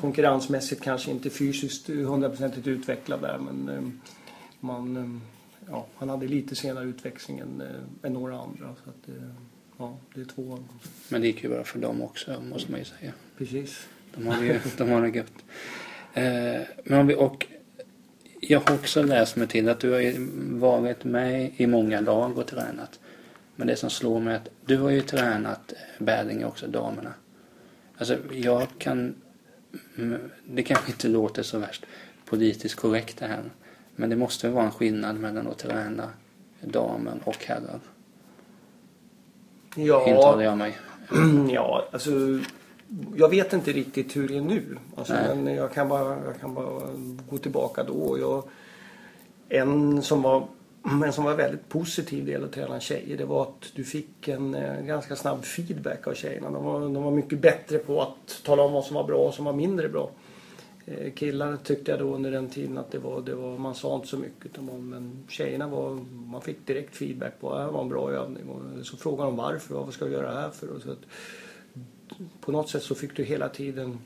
[0.00, 3.38] konkurrensmässigt kanske inte fysiskt hundraprocentigt utvecklad där.
[3.38, 3.90] Men eh,
[4.60, 5.37] man, eh,
[5.70, 7.66] ja, han hade lite senare utväxling än, äh,
[8.02, 8.74] än några andra.
[8.84, 9.16] Så att,
[9.78, 10.58] ja, det är två
[11.08, 13.12] Men det gick ju bra för dem också måste man ju säga.
[13.38, 13.88] Precis.
[14.14, 15.44] De har det, de har det gött.
[16.14, 17.46] Eh, men om vi, och
[18.40, 20.14] jag har också läst mig till att du har
[20.58, 23.00] varit med i många lag och tränat.
[23.56, 27.14] Men det som slår mig är att du har ju tränat Bälinge också, damerna.
[27.96, 29.14] Alltså jag kan...
[30.44, 31.86] Det kanske inte låter så värst
[32.24, 33.42] politiskt korrekt det här.
[34.00, 36.08] Men det måste vara en skillnad mellan att träna
[36.60, 37.80] damer och herrar.
[39.74, 40.08] Ja.
[40.08, 40.78] Intalar jag mig.
[41.52, 42.10] Ja, alltså
[43.16, 44.78] jag vet inte riktigt hur det är nu.
[44.96, 46.80] Alltså, men jag kan, bara, jag kan bara
[47.30, 48.18] gå tillbaka då.
[48.18, 48.42] Jag,
[49.48, 50.48] en som var
[51.04, 54.54] en som var väldigt positiv del att träna tjejer det var att du fick en
[54.54, 56.50] eh, ganska snabb feedback av tjejerna.
[56.50, 59.24] De var, de var mycket bättre på att tala om vad som var bra och
[59.24, 60.10] vad som var mindre bra.
[60.90, 63.96] Eh, killar tyckte jag då under den tiden att det var, det var man sa
[63.96, 64.88] inte så mycket om dem.
[64.90, 68.48] Men tjejerna var, man fick direkt feedback på att det var en bra övning.
[68.48, 70.68] Och så frågade de varför, vad ska vi göra här för?
[70.68, 70.98] Och så att,
[72.40, 73.98] på något sätt så fick du hela tiden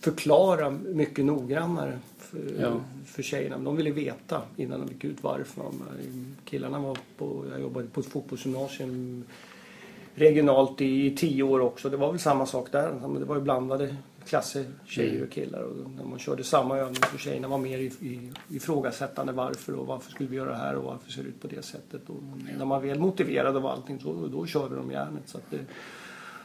[0.00, 2.80] förklara mycket noggrannare för, ja.
[3.06, 3.58] för tjejerna.
[3.58, 5.64] De ville veta innan de gick ut varför.
[6.44, 9.24] Killarna var på, jag jobbade på ett fotbollsgymnasium
[10.14, 11.90] regionalt i tio år också.
[11.90, 13.18] Det var väl samma sak där.
[13.18, 13.96] Det var ju blandade
[14.28, 15.60] klasser, tjejer och killar.
[15.60, 17.90] Och när man körde samma övning så tjejerna var mer
[18.50, 21.48] ifrågasättande varför och varför skulle vi göra det här och varför ser det ut på
[21.48, 22.10] det sättet.
[22.10, 22.22] Och
[22.58, 25.22] när man väl motiverade av allting så då körde de järnet.
[25.26, 25.60] Så det,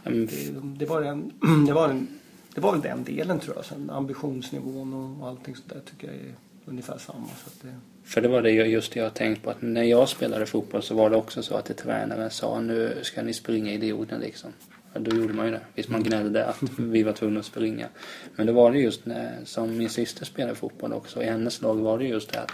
[0.03, 0.25] Mm.
[0.25, 1.31] Det, det, var en,
[1.67, 2.07] det, var en,
[2.55, 3.65] det var väl den delen tror jag.
[3.65, 6.33] Sen ambitionsnivån och allting sånt där tycker jag är
[6.65, 7.27] ungefär samma.
[7.27, 7.75] Så det...
[8.03, 10.95] För det var det just det jag tänkt på att när jag spelade fotboll så
[10.95, 14.53] var det också så att det tränaren sa nu ska ni springa idioten liksom.
[14.93, 15.61] Då gjorde man ju det.
[15.75, 17.87] Visst man gnällde att vi var tvungna att springa.
[18.35, 21.23] Men då var det just när, som min syster spelade fotboll också.
[21.23, 22.51] I hennes lag var det just det att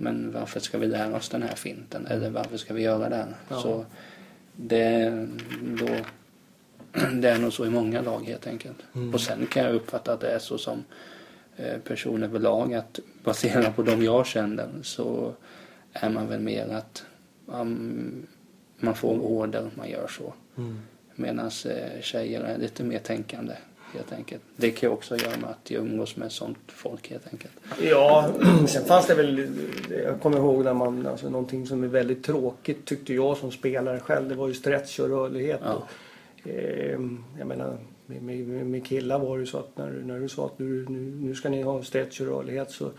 [0.00, 2.06] men varför ska vi lära oss den här finten?
[2.06, 3.34] Eller varför ska vi göra den?
[3.48, 3.60] Ja.
[3.60, 3.84] Så
[4.56, 5.10] det,
[5.62, 5.88] då,
[7.12, 8.76] det är nog så i många lag helt enkelt.
[8.94, 9.14] Mm.
[9.14, 10.84] Och sen kan jag uppfatta att det är så som
[11.56, 15.32] eh, person överlag att baserat på de jag känner så
[15.92, 17.04] är man väl mer att
[17.46, 18.26] um,
[18.76, 20.34] man får order, man gör så.
[20.56, 20.78] Mm.
[21.20, 23.54] Medan eh, tjejer är lite mer tänkande
[23.94, 24.42] helt enkelt.
[24.56, 27.52] Det kan ju också göra med att jag umgås med sånt folk helt enkelt.
[27.82, 28.30] Ja,
[28.68, 29.48] sen fanns det väl,
[30.04, 34.00] jag kommer ihåg när man, alltså någonting som är väldigt tråkigt tyckte jag som spelare
[34.00, 35.60] själv, det var ju stretch och rörlighet.
[35.64, 35.72] Ja.
[35.72, 37.00] Och, eh,
[37.38, 40.46] jag menar, med, med, med killar var det ju så att när, när du sa
[40.46, 42.90] att nu, nu, nu ska ni ha stretch och rörlighet så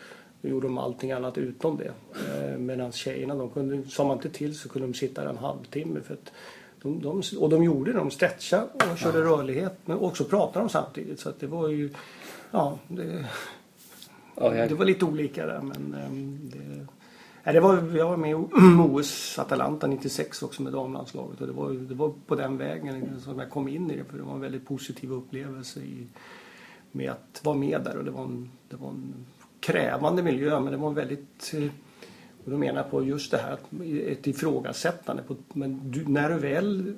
[0.42, 1.92] gjorde de allting annat utom det.
[2.32, 5.38] Eh, Medan tjejerna, de kunde, sa man inte till så kunde de sitta där en
[5.38, 6.00] halvtimme.
[6.02, 6.32] För att
[6.82, 10.70] de, de, och de gjorde det, de stretchade och körde rörlighet men också pratade de
[10.70, 11.20] samtidigt.
[11.20, 11.89] Så att det var ju,
[12.52, 13.26] ja, det,
[14.36, 16.88] Ja, jag, det var lite olika där men ehm, det,
[17.44, 18.34] nej, det var, jag var med i
[18.91, 23.39] OS Atalanta 96 också med damlandslaget och det var, det var på den vägen som
[23.39, 26.08] jag kom in i det för det var en väldigt positiv upplevelse i,
[26.91, 29.26] med att vara med där och det var en, det var en
[29.60, 31.72] krävande miljö men det var en väldigt eh,
[32.46, 33.62] och då menar jag på just det här att
[34.08, 35.24] ett ifrågasättande.
[35.24, 36.94] På, men du, när du väl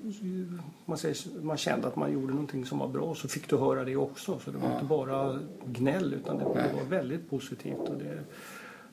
[0.86, 3.84] man, säger, man kände att man gjorde någonting som var bra så fick du höra
[3.84, 4.40] det också.
[4.40, 4.74] Så det var Ja.
[4.74, 7.80] inte bara gnäll utan det, var- det var väldigt positivt.
[7.90, 8.20] Och det,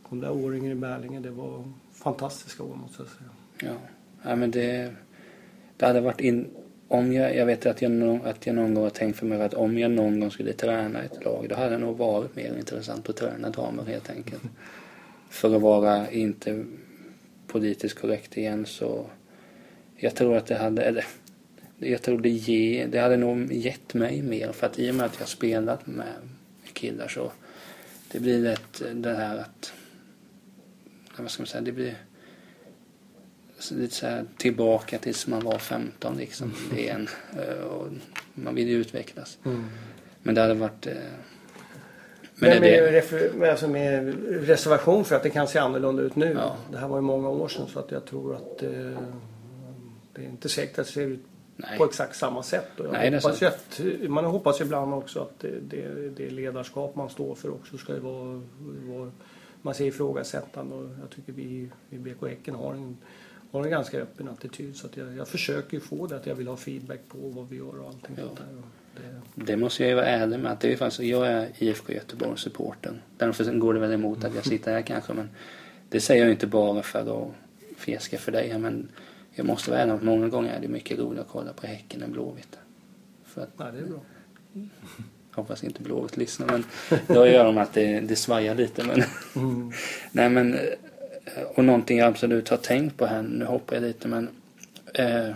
[0.09, 3.31] de där åren i Berlinge det var fantastiska år måste jag säga.
[3.73, 3.79] ja.
[4.31, 4.93] ja men det,
[5.77, 6.51] det hade varit in,
[6.89, 9.55] om jag, jag vet att jag, att jag någon gång har tänkt för mig att
[9.55, 13.09] om jag någon gång skulle träna ett lag då hade det nog varit mer intressant
[13.09, 14.43] att träna damer helt enkelt.
[15.31, 16.65] För att vara inte
[17.47, 19.07] politiskt korrekt igen så
[19.97, 21.05] jag tror att det hade, eller
[21.79, 25.07] jag tror det, ge, det hade nog gett mig mer för att i och med
[25.07, 26.15] att jag spelat med
[26.73, 27.33] killar så
[28.13, 29.73] det blir lätt det här att,
[31.17, 31.95] vad ska man säga, det blir
[33.71, 37.09] lite så här tillbaka tills man var 15 liksom igen.
[37.37, 37.89] Eh, Och
[38.35, 39.39] man vill ju utvecklas.
[40.23, 40.87] Men det hade varit...
[42.41, 44.15] Men, Men det, med, alltså med
[44.49, 46.33] reservation för att det kan se annorlunda ut nu.
[46.39, 46.57] Ja.
[46.73, 48.71] Det här var ju många år sedan så att jag tror att eh,
[50.13, 51.21] det är inte säkert att det ser ut
[51.57, 51.79] nej.
[51.79, 52.81] på exakt samma sätt.
[52.81, 56.97] Och jag Nej, är hoppas att, man hoppas ibland också att det, det, det ledarskap
[56.97, 58.43] man står för också ska ju vara,
[58.89, 59.11] vara
[59.63, 62.97] man säger ifrågasättande och jag tycker vi i BK Häcken har en,
[63.51, 66.49] har en ganska öppen attityd så att jag, jag försöker få det att jag vill
[66.49, 68.23] ha feedback på vad vi gör och allting Ja.
[68.27, 68.63] sånt där.
[68.95, 70.53] Det, det måste jag ju vara ärlig med.
[70.53, 73.01] Att det är faktiskt, jag är IFK Göteborg-supporten.
[73.17, 75.13] Därför går det väl emot att jag sitter här kanske.
[75.13, 75.29] Men
[75.89, 77.31] det säger jag inte bara för att
[77.79, 78.59] fjäska för dig.
[78.59, 78.89] Men
[79.33, 82.03] jag måste vara ärlig att många gånger är det mycket roligare att kolla på Häcken
[82.03, 82.59] än Blåvitt.
[83.25, 84.01] För att nej, det är bra.
[85.33, 86.47] hoppas inte Blåvitt lyssnar.
[86.47, 86.65] Men
[87.07, 88.85] då gör de att det, det svajar lite.
[88.85, 89.03] Men
[89.37, 89.73] Mm.
[90.13, 94.09] Nej men, eh, och någonting jag absolut har tänkt på här, nu hoppar jag lite
[94.09, 94.29] men
[94.95, 95.29] eh,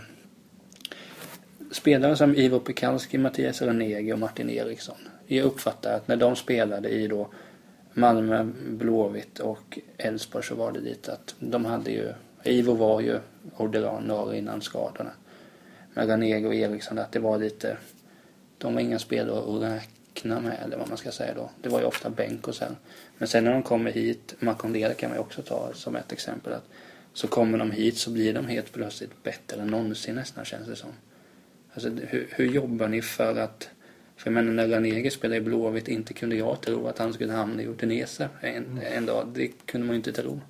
[1.75, 4.97] Spelare som Ivo Pekalski, Mattias Ranegi och Martin Eriksson.
[5.27, 7.29] Jag uppfattar att när de spelade i då
[7.93, 12.13] Malmö, Blåvitt och Elfsborg så var det lite att de hade ju,
[12.45, 13.19] Ivo var ju
[13.57, 15.11] ordinarie innan skadorna.
[15.95, 17.77] Men Ranegi och Eriksson att det var lite,
[18.59, 21.51] de var inga spelare att räkna med eller vad man ska säga då.
[21.63, 22.77] Det var ju ofta bänk och sen.
[23.19, 26.53] Men sen när de kommer hit, Makondela kan man ju också ta som ett exempel.
[26.53, 26.69] Att
[27.13, 30.77] så kommer de hit så blir de helt plötsligt bättre än någonsin nästan känns det
[30.77, 30.91] som.
[31.75, 33.69] Alltså hur, hur jobbar ni för att
[34.17, 37.33] för jag menar när Ranegi spelade i Blåvitt inte kunde jag tro att han skulle
[37.33, 39.27] hamna i Udinese en, en dag.
[39.35, 40.41] Det kunde man ju inte tro.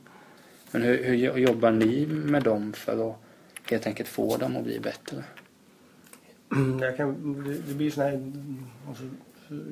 [0.70, 3.16] Men hur, hur jobbar ni med dem för att
[3.70, 5.24] helt enkelt få dem att bli bättre?
[6.80, 8.32] Jag kan, det- det blir sån här,
[8.88, 9.04] alltså,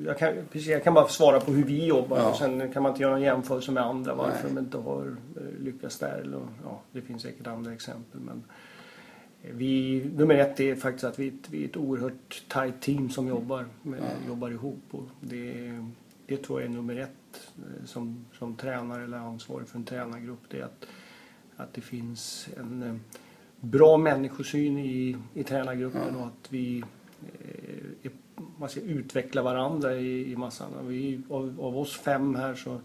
[0.05, 2.29] jag, kan, precis, jag kan bara svara på hur vi jobbar Ja.
[2.29, 4.53] och sen kan man inte göra en jämförelse med andra varför Nej.
[4.53, 6.19] de inte har eh, lyckats där.
[6.23, 8.19] Eller, ja, det finns säkert andra exempel.
[8.19, 8.43] Men
[9.51, 13.65] vi, nummer ett är faktiskt att vi, vi är ett oerhört tight team som jobbar,
[13.81, 14.27] med, Ja.
[14.27, 14.83] jobbar ihop.
[14.91, 15.85] Och det,
[16.25, 20.39] det tror jag är nummer ett eh, som, som tränare eller ansvarig för en tränargrupp.
[20.49, 20.85] Det är att,
[21.55, 22.95] att det finns en eh,
[23.59, 26.19] bra människosyn i, i tränargruppen Ja.
[26.19, 26.83] och att vi
[27.21, 28.11] eh, är,
[28.57, 30.87] man ska utveckla varandra i, i massan.
[30.87, 32.81] Vi, av, av oss fem här så,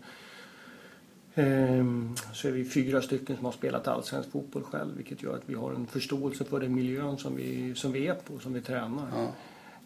[2.33, 5.55] så är vi fyra stycken som har spelat allsvensk fotboll själv vilket gör att vi
[5.55, 9.07] har en förståelse för den miljön som vi, som vi är på, som vi tränar.
[9.14, 9.33] Ja,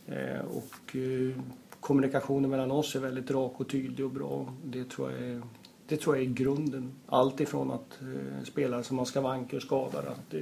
[0.07, 1.37] Eh, och eh,
[1.81, 4.55] kommunikationen mellan oss är väldigt rak och tydlig och bra.
[4.65, 5.43] Det tror jag är,
[5.87, 6.93] det tror jag är grunden.
[7.07, 10.35] Allt ifrån att eh, spelare som har skavanker och skadar, att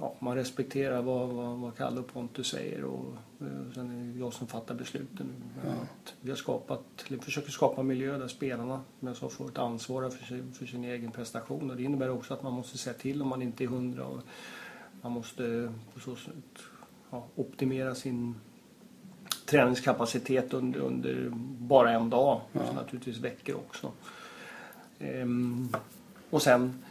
[0.00, 4.12] eh, ja, man respekterar vad, vad, vad Kalle och Pontus säger och eh, sen är
[4.12, 5.26] det jag som fattar besluten.
[5.64, 5.70] Ja.
[5.70, 6.84] Att vi har skapat,
[7.20, 11.10] försöker skapa miljö där spelarna men så får ett ansvar för sin, för sin egen
[11.10, 14.06] prestation och det innebär också att man måste säga till om man inte är hundra
[14.06, 14.20] och
[15.02, 16.62] man måste på så sätt
[17.10, 18.34] ja, optimera sin
[19.46, 22.40] träningskapacitet under, under bara en dag.
[22.52, 22.66] Ja.
[22.66, 23.92] Så naturligtvis veckor också.
[24.98, 25.68] Ehm,
[26.30, 26.82] och sen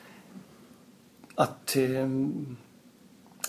[1.35, 2.57] att ehm,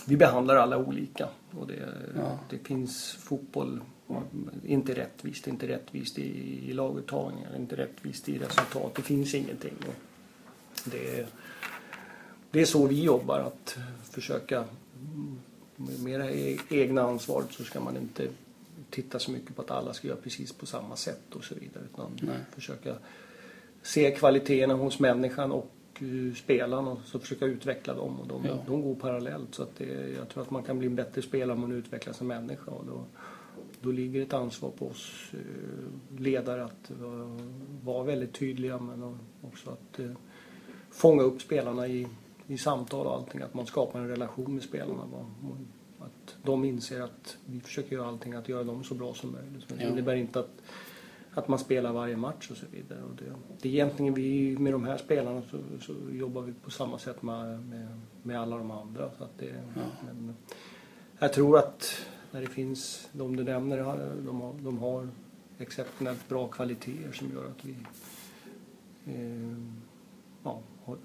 [0.05, 1.27] vi behandlar alla olika.
[1.51, 2.39] Och det, ja.
[2.49, 3.81] det finns fotboll,
[4.65, 8.95] inte rättvist, inte rättvist i, i laguttagningar, inte rättvist i resultat.
[8.95, 9.75] Det finns ingenting.
[10.85, 11.27] Det,
[12.51, 14.65] det är så vi jobbar, att försöka
[15.75, 18.27] med det e-, egna ansvaret så ska man inte
[18.89, 21.83] titta så mycket på att alla ska göra precis på samma sätt och så vidare.
[21.93, 22.35] Utan Nej.
[22.55, 22.95] försöka
[23.81, 28.19] se kvaliteterna hos människan och uh, spelaren och så försöka utveckla dem.
[28.19, 28.57] Och de, ja.
[28.67, 29.55] de går parallellt.
[29.55, 32.17] Så att det, jag tror att man kan bli en bättre spelare om man utvecklas
[32.17, 32.71] som människa.
[32.71, 33.05] Och då,
[33.81, 36.91] då ligger ett ansvar på oss uh, ledare att
[37.83, 39.99] vara väldigt tydliga men också att
[40.91, 42.07] fånga upp spelarna i,
[42.47, 43.41] i samtal och allting.
[43.41, 45.03] Att man skapar en relation med spelarna
[46.01, 49.65] att de inser att vi försöker göra allting att göra dem så bra som möjligt.
[49.69, 50.61] Men det innebär inte att,
[51.33, 53.03] att man spelar varje match och så vidare.
[53.03, 56.71] Och det, det är egentligen vi, med de här spelarna så, så jobbar vi på
[56.71, 59.11] samma sätt med, med, med alla de andra.
[59.17, 59.81] Så att det, ja.
[60.05, 60.35] men,
[61.19, 63.77] jag tror att när det finns, de du nämner,
[64.25, 65.09] de har, de har
[65.57, 67.75] exceptionellt bra kvaliteter som gör att vi
[69.05, 69.57] eh,
[70.43, 70.97] ja, har,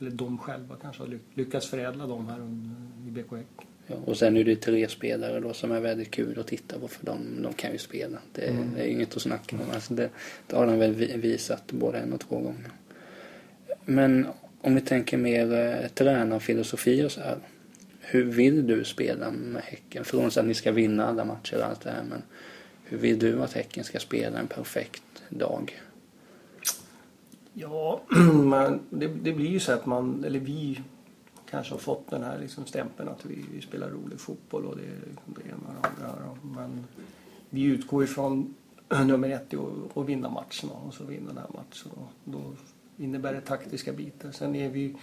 [0.00, 2.40] eller de själva kanske har lyckats förädla dem här
[3.06, 3.71] i BK Häck.
[3.86, 7.06] Och sen är det tre spelare då som är väldigt kul att titta på för
[7.06, 8.18] de, de kan ju spela.
[8.32, 8.70] Det, mm.
[8.76, 9.62] det är inget att snacka om.
[9.74, 10.08] Alltså det,
[10.46, 12.70] det har de väl visat både en och två gånger.
[13.84, 14.26] Men
[14.60, 17.36] om vi tänker mer eh, tränarfilosofi och så här.
[18.00, 20.04] Hur vill du spela med Häcken?
[20.04, 22.02] Frånsett att ni ska vinna alla matcher och allt det här.
[22.02, 22.22] Men
[22.84, 25.80] hur vill du att Häcken ska spela en perfekt dag?
[27.52, 28.02] Ja,
[28.44, 30.80] men det, det blir ju så att man, eller vi
[31.52, 34.82] kanske har fått den här liksom stämpeln att vi, vi spelar rolig fotboll och det,
[34.82, 36.36] liksom det ena och det andra.
[36.42, 36.86] Men
[37.50, 38.54] vi utgår ifrån
[39.06, 41.90] nummer ett och, att vinna matchen och så vinna den här matchen.
[41.94, 42.54] Då, då
[43.04, 44.32] innebär det taktiska bitar.
[44.32, 44.96] Sen är vi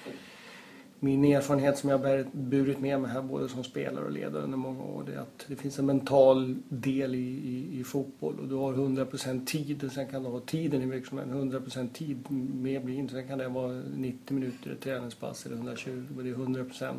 [0.99, 4.57] min erfarenhet som jag har burit med mig här både som spelare och ledare under
[4.57, 8.47] många år det är att det finns en mental del i, i, i fotboll och
[8.47, 12.79] du har 100% tid och sen kan du ha tiden i mycket 100% tid mer
[12.79, 13.13] blir inte.
[13.13, 16.93] Sen kan det vara 90 minuter ett träningspass eller 120 och det är 100%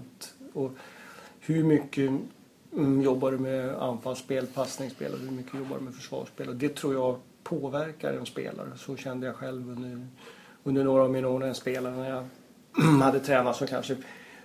[0.52, 0.72] och
[1.40, 2.10] hur mycket
[2.76, 6.76] mm, jobbar du med anfallsspel, passningsspel och hur mycket jobbar du med försvarsspel och det
[6.76, 8.68] tror jag påverkar en spelare.
[8.76, 10.06] Så kände jag själv under,
[10.64, 12.24] under några av mina år när jag spelade när jag
[13.02, 13.96] hade tränat som kanske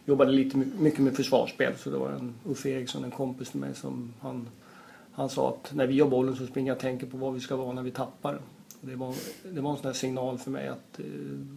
[0.05, 1.73] jobbade lite mycket med försvarsspel.
[1.77, 4.47] Så det var en Uffe Eriksson, en kompis till mig, som han,
[5.11, 7.39] han sa att när vi har bollen så springer jag och tänker på vad vi
[7.39, 8.39] ska vara när vi tappar
[8.81, 11.05] Det var, det var en sån signal för mig att eh,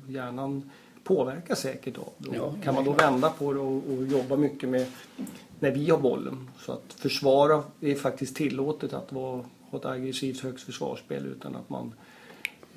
[0.09, 0.71] hjärnan
[1.05, 2.37] påverkar säkert av det.
[2.37, 4.87] Ja, kan man då vända på det och, och, jobba mycket med
[5.61, 6.49] när vi har bollen.
[6.59, 11.71] Så att försvara är faktiskt tillåtet att vara, ha ett aggressivt högt försvarsspel utan att
[11.71, 11.93] man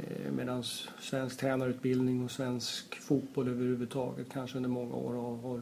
[0.08, 0.64] Eh, Medan
[1.00, 5.62] svensk tränarutbildning och svensk fotboll överhuvudtaget kanske under många år har, har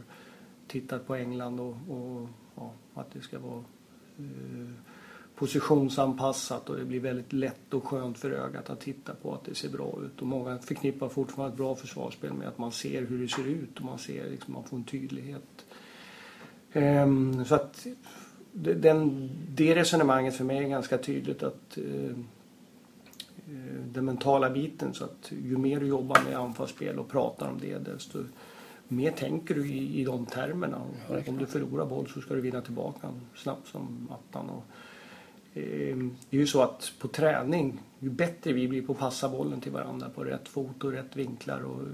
[0.67, 3.63] tittat på England och, och ja, att det ska vara
[4.19, 4.69] eh,
[5.35, 9.55] positionsanpassat och det blir väldigt lätt och skönt för ögat att titta på att det
[9.55, 10.21] ser bra ut.
[10.21, 13.77] Och många förknippar fortfarande ett bra försvarsspel med att man ser hur det ser ut
[13.77, 15.65] och man ser liksom, man får en tydlighet.
[16.73, 17.87] Ehm, så att
[18.51, 22.15] den, det resonemanget för mig är ganska tydligt att Eh,
[23.85, 24.93] den mentala biten.
[24.93, 28.23] Så att ju mer du jobbar med anfallsspel och pratar om det desto
[28.91, 30.81] mer tänker du i, i de termerna.
[31.27, 34.49] om du förlorar boll så ska du vinna tillbaka snabbt som attan.
[34.49, 34.63] Och,
[35.53, 35.97] eh,
[36.29, 39.61] det är ju så att på träning, ju bättre vi blir på att passa bollen
[39.61, 41.87] till varandra på rätt fot och rätt vinklar och eh,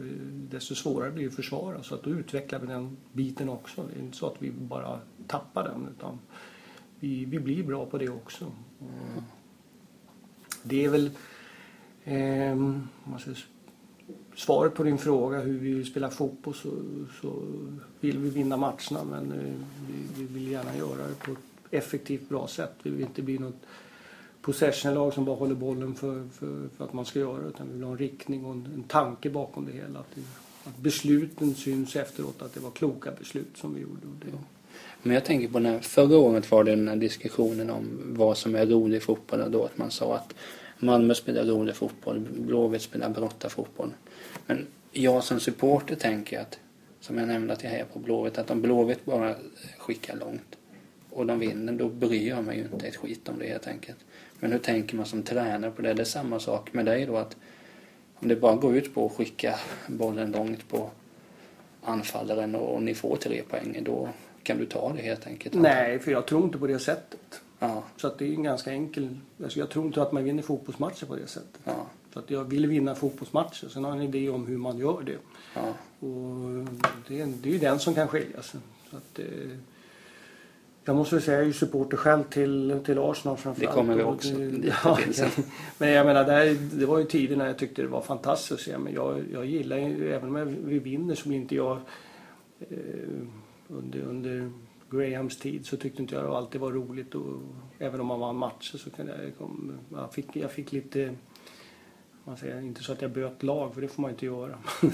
[0.50, 1.84] desto svårare blir det att försvara.
[1.84, 3.84] Så att då utvecklar vi den biten också.
[3.84, 6.20] Det är inte så att vi bara tappar den utan
[7.00, 8.46] vi, vi blir bra på det också.
[8.80, 9.24] Och
[10.64, 11.12] det är väl
[12.06, 12.58] Eh,
[14.36, 16.70] svaret på din fråga hur vi vill spela fotboll så,
[17.22, 17.42] så
[18.00, 19.54] vill vi vinna matcherna men eh,
[19.88, 21.38] vi, vi, vill gärna göra det på ett
[21.72, 22.74] effektivt bra sätt.
[22.84, 23.62] Vi vill inte bli något
[24.42, 27.74] possession-lag som bara håller bollen för, för, för, att man ska göra det utan vi
[27.74, 30.00] vill ha en riktning och en, en tanke bakom det hela.
[30.00, 30.18] Att,
[30.64, 34.02] att, besluten syns efteråt att det var kloka beslut som vi gjorde.
[34.22, 34.38] Det.
[35.02, 38.56] Men jag tänker på när förra året var det den här diskussionen om vad som
[38.56, 40.34] är rolig fotboll då att man sa att
[40.80, 43.94] Malmö spelar rolig fotboll, Blåvitt spelar brottarfotboll.
[44.48, 46.60] Men jag som supporter tänker att,
[47.00, 49.36] som jag nämnde att jag är på Blåvitt, att om Blåvitt bara
[49.78, 50.58] skickar långt
[51.10, 53.98] och de vinner, då bryr jag mig ju inte ett skit om det helt enkelt.
[54.40, 55.94] Men hur tänker man som tränare på det?
[55.94, 57.38] Det är samma sak med dig då att
[58.16, 60.90] om det bara går ut på att skicka bollen långt på
[61.82, 64.10] anfallaren och ni får tre poäng, då
[64.44, 65.56] kan du ta det helt enkelt?
[65.56, 67.42] Nej, för jag tror inte på det sättet.
[67.60, 67.84] Ja.
[67.98, 69.18] Så att det är en ganska enkel...
[69.44, 71.62] Alltså jag tror inte att man vinner fotbollsmatcher på det sättet.
[71.64, 71.86] Ja.
[72.14, 73.68] Så att jag vill vinna fotbollsmatcher.
[73.68, 75.18] Sen har jag en idé om hur man gör det.
[75.54, 75.74] Ja.
[76.08, 76.66] Och
[77.08, 78.60] det, är, det är ju den som kan skilja sig.
[78.92, 79.26] Så att, eh,
[80.86, 83.60] jag måste säga, jag är ju supporter själv till, till Arsenal framförallt.
[83.60, 84.28] Det kommer vi också
[84.84, 85.00] Ja,
[85.78, 88.78] men jag menar, det, det var ju tider när jag tyckte det var fantastiskt se.
[88.78, 91.80] Men jag, jag gillar ju, även om vi vinner så blir inte jag...
[92.70, 92.78] Eh,
[93.68, 94.52] under, under
[94.96, 97.16] Grahams tid så tyckte inte jag det alltid var roligt.
[97.16, 97.42] Och,
[97.80, 99.38] även om man vann matcher så kunde jag...
[99.38, 101.16] Kom, jag, fick, jag fick lite...
[102.24, 104.58] Man säger, inte så att jag böt lag, för det får man inte göra.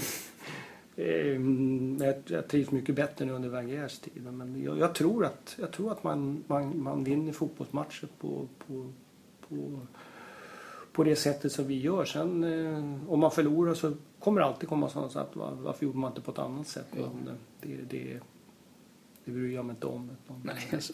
[0.96, 4.22] Eh, men jag, jag trivs mycket bättre nu under Wengers tid.
[4.32, 8.92] Men jag, jag tror att, jag tror att man, man, man vinner fotbollsmatcher på, på,
[9.48, 9.80] på,
[10.92, 12.04] på det sättet som vi gör.
[12.04, 15.98] Sen eh, om man förlorar så kommer det alltid komma sådana att var, varför gjorde
[15.98, 16.86] man inte på ett annat sätt?
[16.92, 18.20] Men det, det,
[19.24, 20.10] det bryr jag mig inte om.
[20.42, 20.92] Nej, alltså.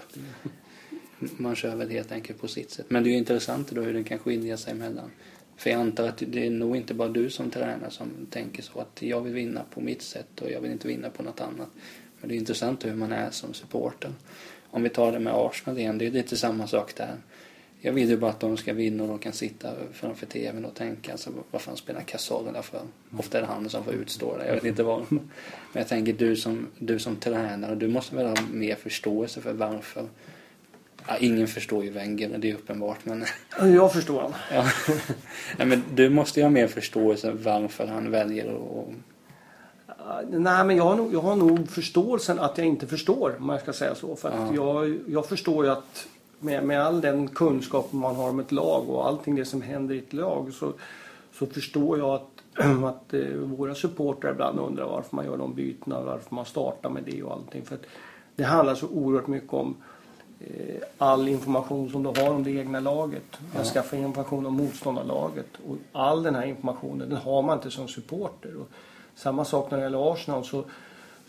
[1.19, 2.87] Man kör väl helt enkelt på sitt sätt.
[2.89, 5.11] Men det är ju intressant då hur det kan skilja sig mellan.
[5.57, 8.81] För jag antar att det är nog inte bara du som tränare som tänker så
[8.81, 11.69] att jag vill vinna på mitt sätt och jag vill inte vinna på något annat.
[12.21, 14.13] Men det är intressant hur man är som supporter.
[14.71, 17.17] Om vi tar det med Arsenal igen, det är lite samma sak där.
[17.81, 20.75] Jag vill ju bara att de ska vinna och de kan sitta framför tvn och
[20.75, 22.81] tänka alltså, vad fan spelar Cazorla för?
[23.19, 25.05] Ofta är det han som får utstå det, jag vet inte vad.
[25.09, 25.29] Men
[25.73, 30.05] jag tänker du som, du som tränare, du måste väl ha mer förståelse för varför
[31.11, 32.99] Ja, ingen förstår ju Wenger, det är uppenbart.
[33.05, 33.25] Men,
[33.75, 34.33] Jag förstår han.
[34.53, 34.65] ja.
[35.59, 38.89] Nej, men du måste ju ha mer förståelse varför han väljer att...
[40.31, 43.61] Nej, men jag har, nog, jag har nog förståelsen att jag inte förstår, om jag
[43.61, 44.17] ska säga så.
[44.17, 44.55] För Ja.
[44.55, 46.07] jag, jag förstår ju att
[46.41, 49.95] med, med all den kunskap man har om ett lag och allting det som händer
[49.95, 50.73] i ett lag så,
[51.33, 56.01] så förstår jag att, att eh, våra supportrar ibland undrar varför man gör de bytena,
[56.01, 57.65] varför man startar med det och allting.
[57.65, 57.87] För att
[58.37, 59.77] det handlar så oerhört mycket om
[60.41, 63.39] eh, all information som du har om det egna laget.
[63.57, 65.49] Jag skaffar information om motståndarlaget.
[65.69, 68.57] Och all den här informationen den har man inte som supporter.
[68.57, 68.69] Och
[69.15, 70.65] samma sak när det gäller Arsenal så,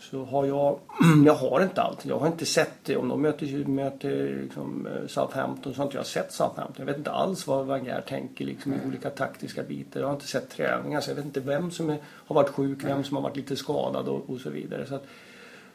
[0.00, 0.78] så har jag,
[1.26, 2.04] jag har inte allt.
[2.04, 2.96] Jag har inte sett det.
[2.96, 6.74] Om de möter, möter liksom eh, Southampton så har inte jag sett Southampton.
[6.76, 10.00] Jag vet inte alls vad Wenger tänker liksom, i olika taktiska bitar.
[10.00, 12.84] Jag har inte sett träningar så jag vet inte vem som är, har varit sjuk,
[12.84, 14.86] vem som har varit lite skadad och, och så vidare.
[14.86, 14.98] Så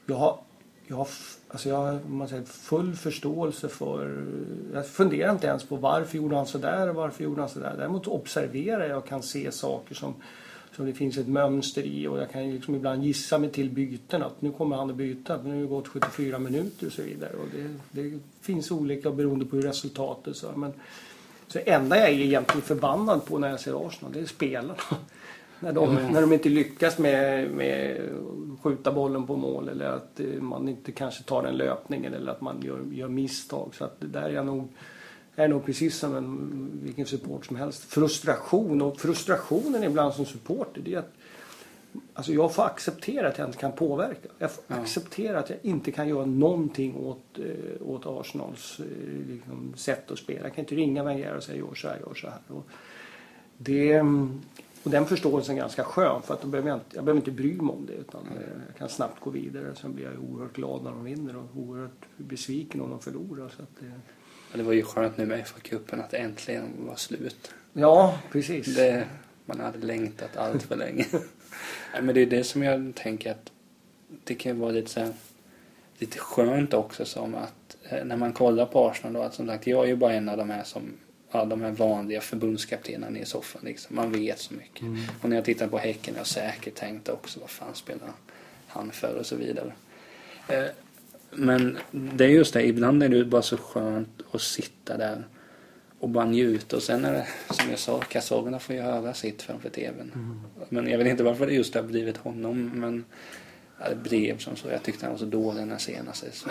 [0.05, 0.39] jag har
[0.87, 1.07] jag har,
[1.47, 4.25] alltså jag har man säger, full förståelse för...
[4.73, 7.59] Jag funderar inte ens på varför gjorde han så där och varför gjorde han så
[7.59, 7.75] där.
[7.77, 10.13] Däremot observerar jag och kan se saker som,
[10.75, 13.69] som det finns ett mönster i och jag kan ju liksom ibland gissa mig till
[13.69, 14.23] byten.
[14.23, 17.33] Att nu kommer han att byta, nu har det gått 74 minuter och så vidare.
[17.33, 20.51] Och det, det finns olika beroende på hur resultatet så.
[20.55, 20.73] Men,
[21.47, 24.75] så enda jag är egentligen förbannad på när jag ser Arsenal, det är spelarna.
[25.59, 28.01] När de, när de inte lyckas med, med
[28.61, 32.41] skjuta bollen på mål eller att eh, man inte kanske tar den löpningen eller att
[32.41, 33.75] man gör, gör misstag.
[33.75, 34.67] Så att det där är jag nog,
[35.35, 37.83] är nog precis som en, vilken support som helst.
[37.83, 41.11] Frustration och frustrationen ibland som supporter det är att
[42.13, 44.29] Alltså jag får acceptera att jag inte kan påverka.
[44.39, 44.75] Jag får Ja.
[44.75, 48.85] acceptera att jag inte kan göra någonting åt, eh, åt Arsenals eh,
[49.29, 50.43] liksom, sätt att spela.
[50.43, 52.39] Jag kan inte ringa Wenger och säga gör så här, gör så här.
[52.47, 52.65] Och
[53.57, 53.99] det,
[54.83, 57.31] och den förståelsen är ganska skön för att då behöver jag, inte, jag behöver inte
[57.31, 59.75] bry mig om det utan eh, jag kan snabbt gå vidare.
[59.75, 63.49] Sen blir jag oerhört glad när de vinner och oerhört besviken om de förlorar.
[63.57, 63.91] Så att det,
[64.55, 67.53] Det var ju skönt nu med FA-cupen att det äntligen var slut.
[67.73, 68.75] ja, precis.
[68.75, 69.07] Det,
[69.45, 71.05] man hade längtat allt för länge.
[71.93, 73.51] Nej, men det är det som jag tänker att
[74.23, 75.13] det kan vara lite så här,
[75.97, 79.67] lite skönt också som att eh, när man kollar på Arsenal då att som sagt
[79.67, 80.93] jag är ju bara en av de här som
[81.31, 83.95] ja, de här vanliga förbundskaptenerna i soffan liksom.
[83.95, 84.83] Man vet så mycket.
[85.21, 88.09] Och när jag tittar på Häcken har jag säkert tänkt också vad fan spelar
[88.67, 89.73] han för och så vidare.
[90.47, 90.65] Eh,
[91.35, 95.23] men det är just det, ibland är det bara så skönt att sitta där
[95.99, 96.75] och bara njuta.
[96.75, 100.11] Och sen är det, som jag sa, Cazorla får göra sitt framför tvn.
[100.69, 102.71] Men jag vet inte varför det just har blivit honom.
[102.73, 103.05] Men
[103.79, 104.67] ja, det blev som så.
[104.69, 106.31] Jag tyckte han var så dålig den här senaste.
[106.31, 106.49] Så.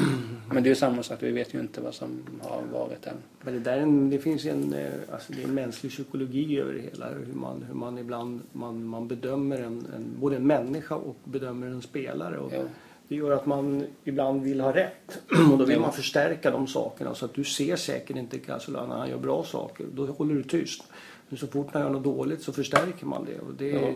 [0.50, 3.16] Men det är ju samma sak, vi vet ju inte vad som har varit än.
[3.42, 5.92] Men det, där är en, det finns ju en, eh, alltså det är en mänsklig
[5.92, 7.08] psykologi över det hela.
[7.08, 11.66] Hur man, hur man ibland man, man bedömer en, en, både en människa och bedömer
[11.66, 12.38] en spelare.
[12.38, 12.62] Och Ja.
[13.08, 15.22] Det gör att man ibland vill ha rätt.
[15.52, 17.14] Och då vill man förstärka de sakerna.
[17.14, 19.86] Så att du ser säkert inte Casola när han gör bra saker.
[19.92, 20.82] Då håller du tyst.
[21.28, 23.38] Men så fort man gör något dåligt så förstärker man det.
[23.40, 23.92] Och det, Ja.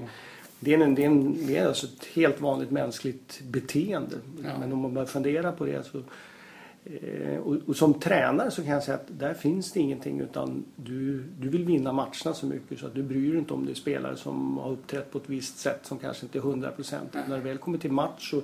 [0.61, 4.17] det, är, en, det, är en, det är alltså ett helt vanligt mänskligt beteende.
[4.45, 4.51] Ja.
[4.61, 6.03] Men om man börjar fundera på det så
[6.85, 10.65] Eh, och, och som tränare så kan jag säga att där finns det ingenting utan
[10.77, 13.73] du, du vill vinna matcherna så mycket så att du bryr dig inte om det
[13.73, 17.17] är spelare som har uppträtt på ett visst sätt som kanske inte är 100 procent.
[17.29, 18.43] När du väl kommer till match så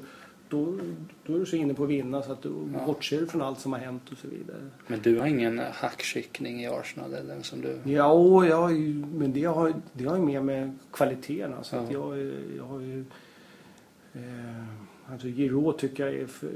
[0.55, 0.79] då,
[1.27, 2.87] då är du så inne på att vinna så att du Ja.
[2.87, 4.71] bortser från allt som har hänt och så vidare.
[4.87, 7.79] Men du har ingen hackkyckling i Arsenal eller som du...
[7.93, 11.63] Ja, jag, ju- men det har, det har ju mer med kvaliteterna.
[11.65, 12.17] Så att Ja.
[12.17, 13.05] jag, jag har ju...
[14.15, 16.51] Eh, alltså Giroud tycker jag är för,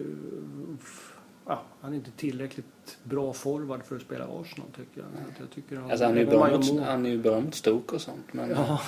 [0.80, 1.12] f-
[1.46, 5.06] ja, han är inte tillräckligt bra forward för att spela Arsenal tycker jag.
[5.06, 7.54] Att jag tycker han, Alltså han är ju bra mot, han är ju bra mot
[7.54, 8.50] Stoke och sånt men...
[8.50, 8.80] Ja.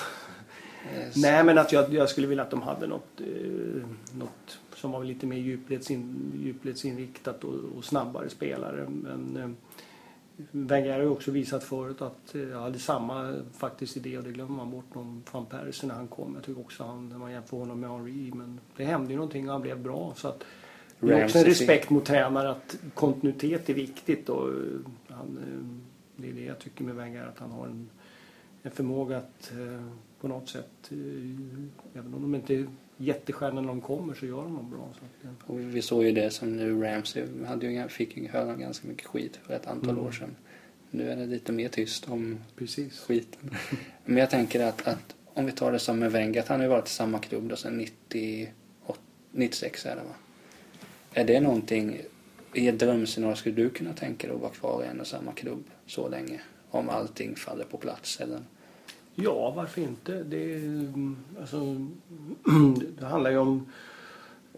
[0.94, 3.82] Eh, s- Nej, men att jag, jag skulle vilja att de hade något, eh,
[4.18, 8.86] något som var lite mer djupledsin, djupledsinriktat och, och snabbare spelare.
[8.88, 9.50] Men eh,
[10.52, 14.30] Wenger har ju också visat förut att eh, jag hade samma faktiskt idé och det
[14.32, 16.34] glömmer man bort om van Persie när han kom.
[16.34, 19.46] Jag tycker också han, när man jämför honom med Henri, men det hände ju någonting
[19.46, 20.12] och han blev bra.
[20.16, 20.44] Så att
[21.00, 24.54] det är också en respekt mot tränare att kontinuitet är viktigt och eh,
[25.08, 25.76] han, eh,
[26.22, 27.90] det är det jag tycker med Wenger att han har en,
[28.62, 29.86] en förmåga att eh,
[30.20, 32.66] på något sätt, eh, även om de inte är
[32.96, 34.88] jättestjärnor när de kommer så gör de dem bra.
[34.98, 38.88] Så Och vi såg ju det som nu Ramsey hade ju, fick ju höra ganska
[38.88, 40.06] mycket skit för ett antal Mm.
[40.06, 40.36] år sedan.
[40.90, 42.98] Nu är det lite mer tyst om precis.
[43.00, 43.50] skiten.
[44.04, 46.64] Men jag tänker att, att om vi tar det som med Wenger, att han har
[46.64, 48.52] ju varit i samma klubb då sedan 98,
[49.32, 50.14] 96 är det va?
[51.12, 52.00] Är det någonting,
[52.54, 55.32] i ett drömscenario skulle du kunna tänka dig att vara kvar i en och samma
[55.32, 56.40] klubb så länge?
[56.70, 58.40] Om allting faller på plats eller?
[59.14, 60.22] Ja, varför inte?
[60.22, 60.92] Det, är,
[61.40, 61.56] alltså,
[62.98, 63.66] det handlar ju om...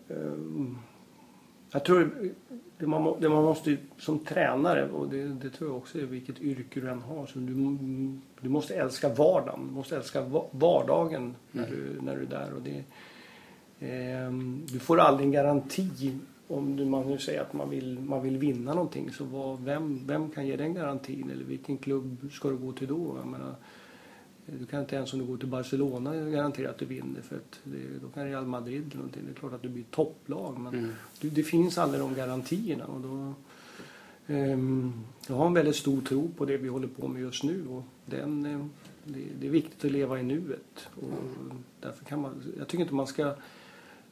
[0.08, 0.78] ehm,
[1.72, 2.10] jag tror
[2.78, 6.40] det man, det man måste som tränare, och det, det tror jag också är vilket
[6.40, 7.54] yrke du än har, så du,
[8.40, 9.66] du måste älska vardagen.
[9.68, 11.78] Du måste älska va- vardagen när, Mm.
[11.78, 12.54] du, när du är där.
[12.54, 12.84] Och det,
[13.80, 18.22] ehm, du får aldrig en garanti om du, man nu säger att man vill, man
[18.22, 19.10] vill vinna någonting.
[19.10, 21.30] Så vad, vem, vem kan ge den garantin?
[21.30, 23.16] Eller vilken klubb ska du gå till då?
[23.22, 23.54] Jag menar,
[24.46, 27.60] du kan inte ens om du går till Barcelona garantera att du vinner för att
[27.64, 29.22] det, då kan Real Madrid eller någonting.
[29.26, 30.90] Det är klart att du blir topplag men Mm.
[31.20, 33.34] du, det finns aldrig de garantierna och då
[34.34, 34.92] ehm,
[35.28, 37.82] jag har en väldigt stor tro på det vi håller på med just nu och
[38.06, 38.66] den, eh,
[39.04, 41.18] det, det är viktigt att leva i nuet och
[41.80, 43.34] därför kan man, jag tycker inte man ska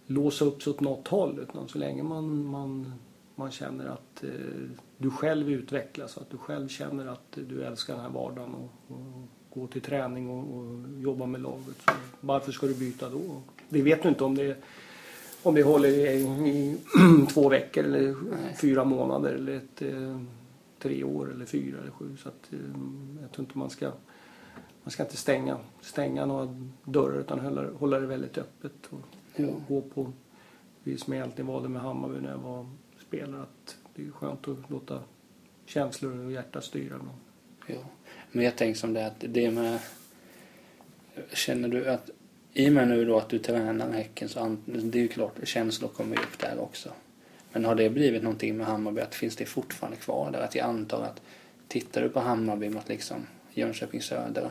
[0.06, 2.92] låsa upp sig åt något håll utan så länge man, man,
[3.34, 4.30] man känner att eh,
[4.98, 9.22] du själv utvecklas att du själv känner att du älskar den här vardagen och, och
[9.54, 11.76] gå till träning och, och jobba med laget.
[11.84, 13.42] Så varför ska du byta då?
[13.68, 14.56] Det vet du inte om det,
[15.42, 16.02] om det håller i,
[16.48, 16.78] i
[17.32, 18.56] två veckor eller Nej.
[18.60, 20.20] fyra månader eller ett, eh,
[20.78, 22.16] tre år eller fyra eller sju.
[22.16, 22.58] Så att, eh,
[23.22, 23.92] jag tror inte man ska
[24.82, 28.72] man ska inte stänga, stänga några dörrar utan hålla, hålla det väldigt öppet.
[28.90, 29.00] Och
[29.36, 29.48] gå, Ja.
[29.68, 30.12] gå på,
[30.82, 32.66] vi som jag egentligen valde med Hammarby när jag var
[33.06, 35.00] spelare, att det är skönt att låta
[35.66, 37.00] känslor och hjärta styra.
[37.66, 37.74] Ja.
[38.32, 39.78] Men jag tänker som det att det med...
[41.32, 42.10] Känner du att
[42.52, 45.32] i och med nu då att du tränar Häcken så an, det är ju klart
[45.44, 46.92] känslor kommer ju upp där också.
[47.52, 50.40] Men har det blivit någonting med Hammarby att finns det fortfarande kvar där?
[50.40, 51.20] Att jag antar att
[51.68, 54.50] tittar du på Hammarby mot liksom Jönköping Södra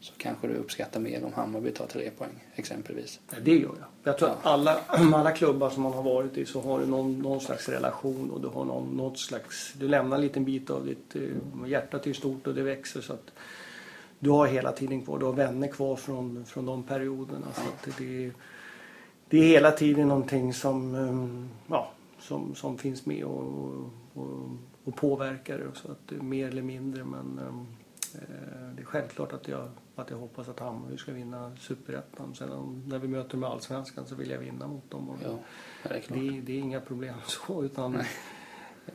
[0.00, 3.20] så kanske du uppskattar mer om Hammarby tar tre poäng exempelvis.
[3.30, 3.86] Ja, det gör jag.
[4.02, 4.36] Jag tror Ja.
[4.36, 4.78] att alla,
[5.14, 8.40] alla klubbar som man har varit i så har du någon, någon slags relation och
[8.40, 9.72] du har någon, något slags...
[9.78, 13.12] Du lämnar en liten bit av ditt eh, hjärta till stort och det växer så
[13.12, 13.32] att
[14.18, 15.18] du har hela tiden kvar.
[15.18, 17.46] Du har vänner kvar från, från de perioderna.
[17.54, 18.30] Så att det,
[19.28, 24.48] det är hela tiden någonting som, eh, ja, som, som finns med och, och,
[24.84, 25.64] och påverkar det.
[25.74, 27.54] Så att är mer eller mindre men eh,
[28.76, 29.68] det är självklart att jag,
[30.00, 32.34] att jag hoppas att Hammarby ska vinna Superettan.
[32.34, 35.08] Sen om, när vi möter med Allsvenskan så vill jag vinna mot dem.
[35.08, 35.38] Och Ja,
[35.82, 38.06] det är det, det är inga problem så utan Nej.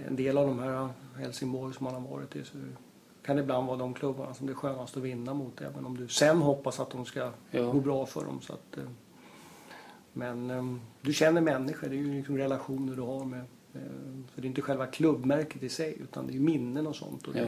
[0.07, 2.57] en del av de här Helsingborg som man har varit i så
[3.23, 5.97] kan det ibland vara de klubbarna som det är skönast att vinna mot även om
[5.97, 7.71] du sen hoppas att de ska Ja.
[7.71, 8.41] gå bra för dem.
[8.41, 8.83] Så att, eh,
[10.13, 13.39] men eh, du känner människor, det är ju liksom relationer du har med
[13.73, 13.81] eh,
[14.35, 17.27] så det är inte själva klubbmärket i sig utan det är minnen och sånt.
[17.27, 17.47] Och det, Ja.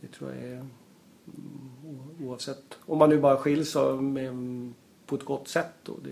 [0.00, 1.70] det tror jag är mm,
[2.20, 4.32] oavsett om man nu bara skiljs med,
[5.06, 5.92] på ett gott sätt då.
[6.04, 6.10] Det,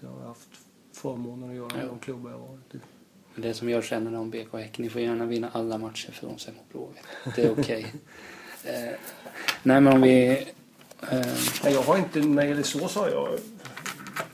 [0.00, 0.48] det har jag haft
[0.92, 1.88] förmånen att göra med Ja.
[1.88, 2.78] de klubbar jag varit i.
[3.36, 6.54] Det som jag känner om BK Häcken, ni får gärna vinna alla matcher från sig
[6.54, 7.36] mot Blåvitt.
[7.36, 7.86] Det är okej.
[8.64, 8.74] eh,
[9.62, 10.30] nej men om vi...
[11.10, 11.26] Eh,
[11.64, 13.28] Nej, jag har inte, när det gäller så har jag,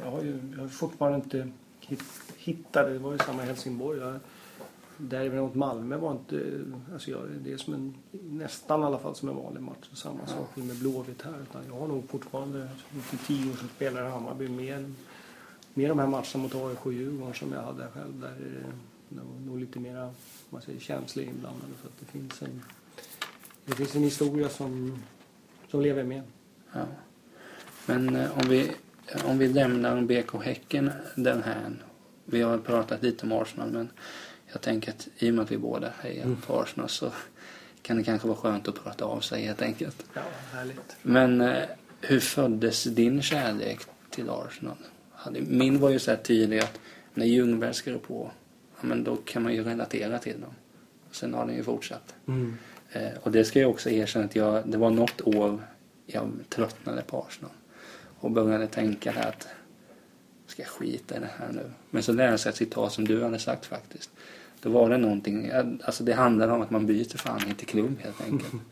[0.00, 3.98] jag har ju jag har fortfarande inte hit- hittat, det var ju samma i Helsingborg.
[4.00, 4.18] Jag,
[4.96, 9.14] Derby mot Malmö var inte, alltså jag, det är som en, nästan i alla fall
[9.14, 9.88] som en vanlig match.
[9.92, 11.34] Samma sak med Blåvitt här.
[11.42, 12.68] Utan jag har nog fortfarande,
[13.02, 14.92] för tio år som spelare i Hammarby, mer,
[15.74, 18.20] mer de här matcherna mot AIK och Djurgården som jag hade själv.
[18.20, 18.34] Där
[19.08, 20.10] det var nog lite mera
[20.50, 21.72] man säger, känslor inblandade.
[21.80, 22.62] För att det finns en,
[23.64, 24.98] det finns en historia som,
[25.70, 26.22] som lever med.
[26.72, 26.84] Ja.
[27.86, 28.70] Men eh, om vi,
[29.24, 31.76] om vi lämnar BK Häcken den här.
[32.24, 33.88] Vi har pratat lite om Arsenal men
[34.52, 36.36] jag tänker att i och med att vi båda hejar mm.
[36.46, 37.12] på Arsenal så
[37.82, 40.04] kan det kanske vara skönt att prata av sig helt enkelt.
[40.14, 40.22] Ja,
[40.52, 40.96] härligt.
[41.02, 41.62] Men eh,
[42.00, 43.80] hur föddes din kärlek
[44.10, 44.76] till Arsenal?
[45.30, 46.80] Min var ju så här tydlig att
[47.14, 48.30] när Ljungberg skrev på,
[48.76, 50.54] ja, men då kan man ju relatera till dem.
[51.10, 52.14] Sen har den ju fortsatt.
[52.28, 52.58] Mm.
[52.92, 55.62] Eh, och det ska jag också erkänna att jag, det var något år
[56.06, 57.52] jag tröttnade på Arsenal.
[58.18, 59.48] Och började tänka här att
[60.56, 61.70] ska jag skita i det här nu?
[61.90, 64.10] Men så läste jag ett citat som du hade sagt faktiskt.
[64.62, 65.50] Då var det någonting,
[65.84, 68.62] alltså det handlar om att man byter fan inte klubb helt enkelt.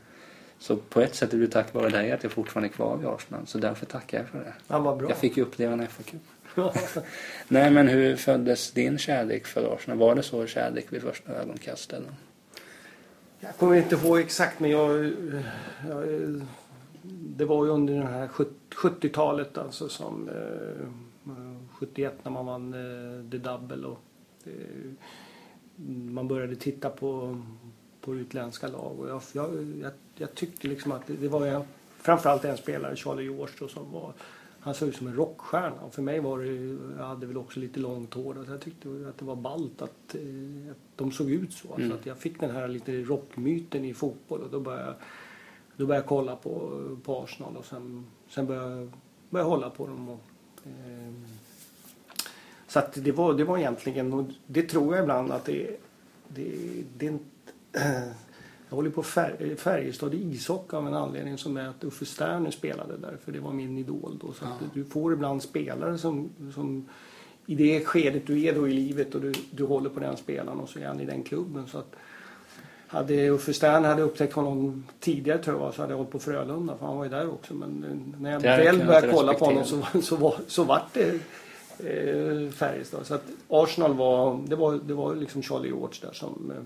[0.59, 3.07] Så på ett sätt är det tack vare dig att jag fortfarande är kvar vid
[3.07, 3.47] Arsenal.
[3.47, 4.53] Så därför tackar jag för det.
[4.69, 5.09] Ja, vad bra.
[5.09, 7.05] Jag fick ju uppleva en FA-cup.
[7.49, 9.99] Nej men hur föddes din kärlek för Arsenal?
[9.99, 12.03] Var det så kärlek vid första ögonkastet?
[13.41, 15.13] Jag kommer inte ihåg exakt men jag,
[15.89, 16.07] jag
[17.37, 18.29] det var ju under det här
[18.75, 20.87] 70-talet alltså som eh,
[21.87, 24.01] 71 när man vann eh, The Double och
[24.45, 24.93] eh,
[25.87, 27.43] man började titta på,
[28.01, 31.63] på utländska lag och jag, jag, jag, jag tyckte liksom att det, det var en,
[31.97, 34.13] framförallt en spelare, Charlie George som var
[34.61, 37.61] han såg ut som en rockstjärna och för mig var det, jag hade väl också
[37.61, 38.45] lite långt hår.
[38.49, 41.75] Jag tyckte att det var ballt att, eh, att de såg ut så.
[41.75, 41.91] Mm.
[41.91, 44.95] Så att jag fick den här lite rockmyten i fotboll och då började jag,
[45.77, 48.91] då började jag kolla på, på Arsenal och sen, sen började jag
[49.31, 50.09] började hålla på dem.
[50.09, 50.21] Och,
[50.65, 51.13] eh,
[52.75, 55.77] så att det var, det var egentligen, och det tror jag ibland att det,
[56.29, 56.51] det,
[56.99, 57.19] det, det
[58.69, 62.51] jag håller på Fär, Färjestad i ishockey av en anledning som är att Uffe Sterner
[62.51, 63.17] spelade där.
[63.25, 64.33] För det var min idol då.
[64.33, 64.67] Så ja.
[64.75, 66.89] du får ibland spelare som, som
[67.47, 70.61] i det skedet du är då i livet och du, du håller på den spelaren
[70.61, 71.67] och så är han i den klubben.
[71.67, 71.97] Så att,
[72.87, 76.77] hade Uffe Stern hade upptäckt honom tidigare tror jag så hade jag hållit på Frölunda
[76.77, 77.55] för han var ju där också.
[77.55, 81.21] Men när jag väl började kolla på honom så, så, var, så vart det
[81.81, 83.07] eh, Färjestad.
[83.07, 86.63] Så att Arsenal var, det var, det var liksom Charlie George där som, eh,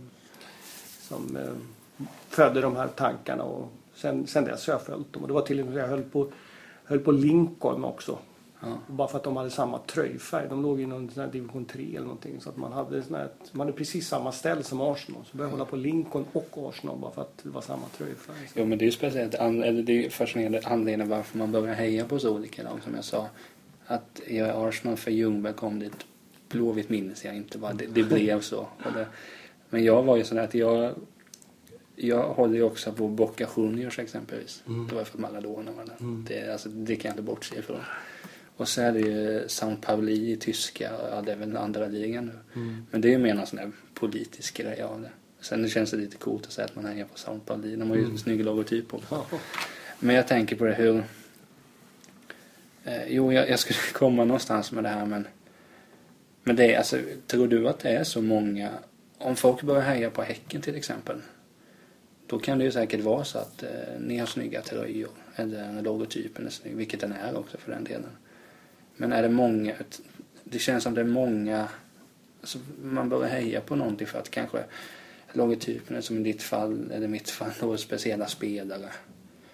[1.00, 5.22] som eh, födde de här tankarna och sen, sen dess har jag följt dem.
[5.22, 6.28] Och det var till och med jag höll på,
[6.84, 8.18] höll på Lincoln också.
[8.60, 8.78] Ja.
[8.86, 10.48] Bara för att de hade samma tröjfärg.
[10.48, 12.40] De låg i någon sån division 3 eller någonting.
[12.40, 15.24] Så att man hade, sån här, man hade precis samma ställ som Arsenal.
[15.30, 18.36] Så började jag hålla på Lincoln och Arsenal bara för att det var samma tröjfärg.
[18.54, 22.04] Jo men det är ju speciellt, eller det är fascinerande anledningen varför man börjar heja
[22.04, 23.26] på så olika lag som jag sa.
[23.90, 26.06] Att jag är Arsenal för Ljungberg kom dit.
[26.48, 28.68] Blåvitt minns jag inte bara, det, det blev så.
[28.94, 29.06] Det,
[29.70, 30.94] men jag var ju sådär att jag
[31.96, 34.62] jag håller ju också på Boca Juniors exempelvis.
[34.66, 34.88] Mm.
[34.88, 35.92] Det var för Maradona var det.
[36.00, 36.24] Mm.
[36.28, 37.80] Det, alltså, det kan jag inte bortse ifrån.
[38.56, 42.26] Och så är det ju San Pauli i tyska, ja det är väl andra ligan
[42.26, 42.60] nu.
[42.60, 42.86] Mm.
[42.90, 45.10] Men det är ju mer någon sån där politisk grej av det.
[45.40, 47.76] Sen känns det lite coolt att säga att man hejar på San Pauli.
[47.76, 48.18] De har ju mm.
[48.18, 49.26] snygg logotyp också.
[49.98, 51.04] Men jag tänker på det hur...
[52.88, 55.26] Eh, jo, jag, jag skulle komma någonstans med det här men...
[56.42, 58.70] Men det är alltså, tror du att det är så många...
[59.18, 61.16] Om folk börjar heja på Häcken till exempel.
[62.26, 63.70] Då kan det ju säkert vara så att eh,
[64.00, 65.10] ni har snygga tröjor.
[65.36, 68.10] Eller logotypen är snygg, vilket den är också för den delen.
[68.96, 69.74] Men är det många,
[70.44, 71.68] det känns som det är många,
[72.40, 74.64] alltså man börjar heja på någonting för att kanske
[75.32, 78.90] logotypen är som i ditt fall, eller mitt fall, då speciella spelare.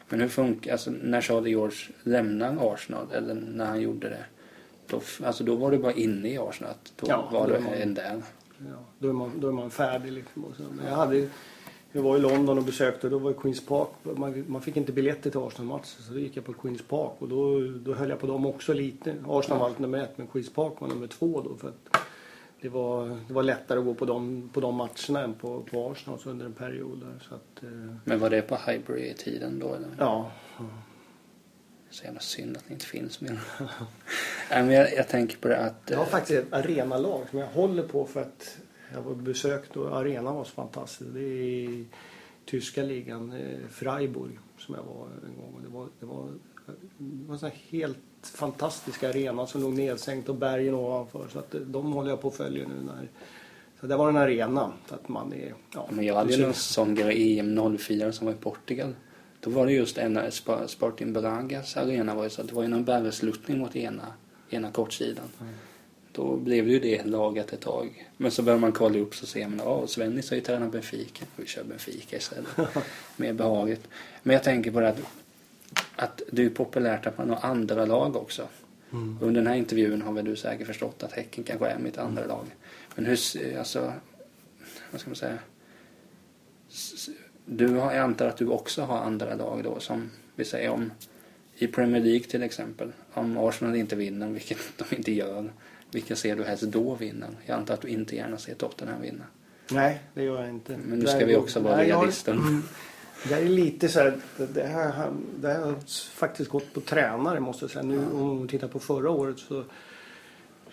[0.08, 4.24] Men hur funkar, alltså när Charlie George lämnar Arsenal, eller när han gjorde det,
[4.86, 8.22] då, alltså då var du bara inne i Arsenal, då ja, var du en där.
[8.58, 10.44] Ja, då är man, då är man färdig liksom.
[10.76, 11.28] Men jag hade
[11.96, 13.88] jag var i London och besökte, då var det Queens Park.
[14.02, 17.28] Man, man fick inte biljetter till Arsenal-matcher så då gick jag på Queens Park och
[17.28, 19.14] då, då höll jag på dem också lite.
[19.26, 21.96] Arsenal var nummer ett men Queens Park var nummer två då för att
[22.64, 25.90] det var, det var lättare att gå på de, på de matcherna än på, på
[25.90, 27.00] Arsenal under en period.
[27.00, 27.96] Där, så att, eh...
[28.04, 29.74] Men var det på Highbury-tiden då?
[29.74, 29.88] Eller?
[29.98, 30.32] Ja.
[31.90, 33.40] Så jävla synd att det inte finns mer.
[34.50, 35.82] Nej, men jag, jag, tänker på det att...
[35.90, 38.58] Jag har faktiskt ett arenalag som jag håller på för att
[38.94, 41.10] jag var besökt och arenan var så fantastisk.
[41.14, 41.86] Det är i
[42.44, 45.60] tyska ligan, eh, Freiburg, som jag var en gång.
[45.62, 46.28] Det var, det var,
[46.98, 47.38] det var en
[48.24, 51.28] helt fantastisk arena som låg nedsänkt och bergen ovanför.
[51.32, 53.08] Så att eh, de håller jag på att följa nu när
[53.80, 54.72] så det var en arena.
[54.88, 58.26] Så att man är, ja, Men jag hade ju en sån grej EM 04 som
[58.26, 58.94] var i Portugal.
[59.40, 60.18] Då var det just en
[60.66, 64.12] Sporting Bragas arena var ju så att det var ju någon bergsluttning mot ena,
[64.50, 65.24] ena kortsidan.
[65.40, 65.54] Mm.
[66.12, 68.08] då blev det ju det laget ett tag.
[68.16, 71.24] Men så börjar man kolla upp så ser man att Svennis har ju tränat Benfica.
[71.36, 72.48] Vi kör Benfica istället.
[73.16, 73.88] Mer behagligt.
[74.22, 75.00] Men jag tänker på det att,
[75.96, 78.48] att det är populärt att man har andra lag också.
[78.92, 79.18] Mm.
[79.20, 82.26] Under den här intervjun har väl du säkert förstått att Häcken kanske är mitt andra
[82.26, 82.46] lag.
[82.94, 83.18] Men hur,
[83.58, 83.92] alltså,
[84.90, 85.38] vad ska man säga?
[87.44, 90.90] Du har, jag antar att du också har andra lag då som vi säger om
[91.56, 92.92] i Premier League till exempel.
[93.12, 95.52] Om Arsenal inte vinner, vilket de inte gör.
[95.90, 97.28] Vilka ser du helst då vinner?
[97.46, 99.24] Jag antar att du inte gärna ser Tottenham vinna.
[99.70, 100.76] Nej, det gör jag inte.
[100.76, 102.38] Men nu ska vi också vara realister.
[103.28, 104.16] Det är lite så här,
[104.54, 105.74] det här, det här har
[106.14, 107.82] faktiskt gått på tränare måste jag säga.
[107.82, 109.64] Nu om vi tittar på förra året så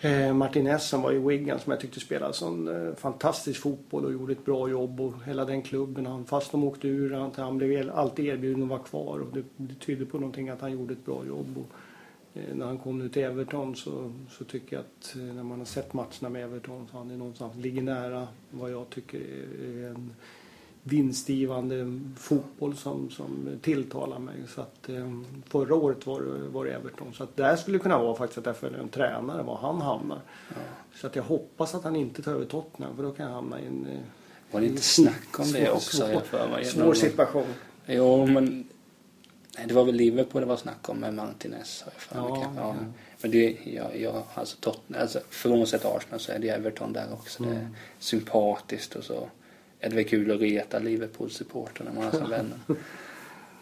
[0.02, 4.14] eh, Martinez som var i Wigan som jag tyckte spelade sån eh, fantastisk fotboll och
[4.14, 6.06] gjorde ett bra jobb och hela den klubben.
[6.06, 9.44] Han, fast de åkte ur, han, han blev alltid erbjuden att vara kvar och det,
[9.58, 11.58] det tydde på någonting att han gjorde ett bra jobb.
[11.58, 11.76] Och,
[12.40, 15.60] eh, när han kom nu till Everton så, så tycker jag att eh, när man
[15.60, 19.90] har sett matcherna med Everton så han är någonstans, ligger nära vad jag tycker är
[19.90, 20.14] en
[20.84, 24.36] vinstgivande fotboll som, som tilltalar mig.
[24.56, 27.14] Så att, eh, förra året var det, var det Everton.
[27.14, 29.82] Så att det här skulle kunna vara faktiskt att jag följer en tränare, var han
[29.82, 30.22] hamnar.
[30.50, 30.56] Ja.
[30.96, 33.62] Så att jag hoppas att han inte tar över Tottenham för då kan jag hamna
[33.62, 33.86] i en...
[33.86, 34.00] Eh,
[34.52, 35.98] var det inte snack om det också?
[35.98, 37.46] Svår, för svår situation.
[37.86, 38.70] Jo, men
[39.58, 41.86] nej, det var väl Liverpool det var snack om med Martinez.
[42.08, 42.76] Har jag ja, ja.
[43.22, 47.44] Men det, jag, jag, alltså, Tottenham, alltså frånsett Arsenal så är det Everton där också.
[47.44, 47.56] Mm.
[47.56, 47.70] Det är
[48.00, 49.30] sympatiskt och så
[49.82, 52.58] är det väl kul att reta Liverpool-supporter när man har som vänner.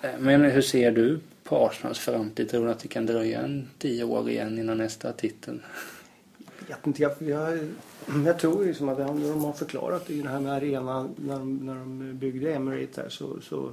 [0.01, 2.49] Eh, men hur ser du på Arsenals framtid?
[2.49, 5.61] Tror du att det kan dröja en tio år igen innan nästa titel?
[6.67, 7.01] Jag vet inte.
[7.01, 7.69] Jag, jag,
[8.25, 11.57] jag tror ju som att de har förklarat i det här med arenan när de,
[11.57, 13.71] när de byggde Emirates här så, så,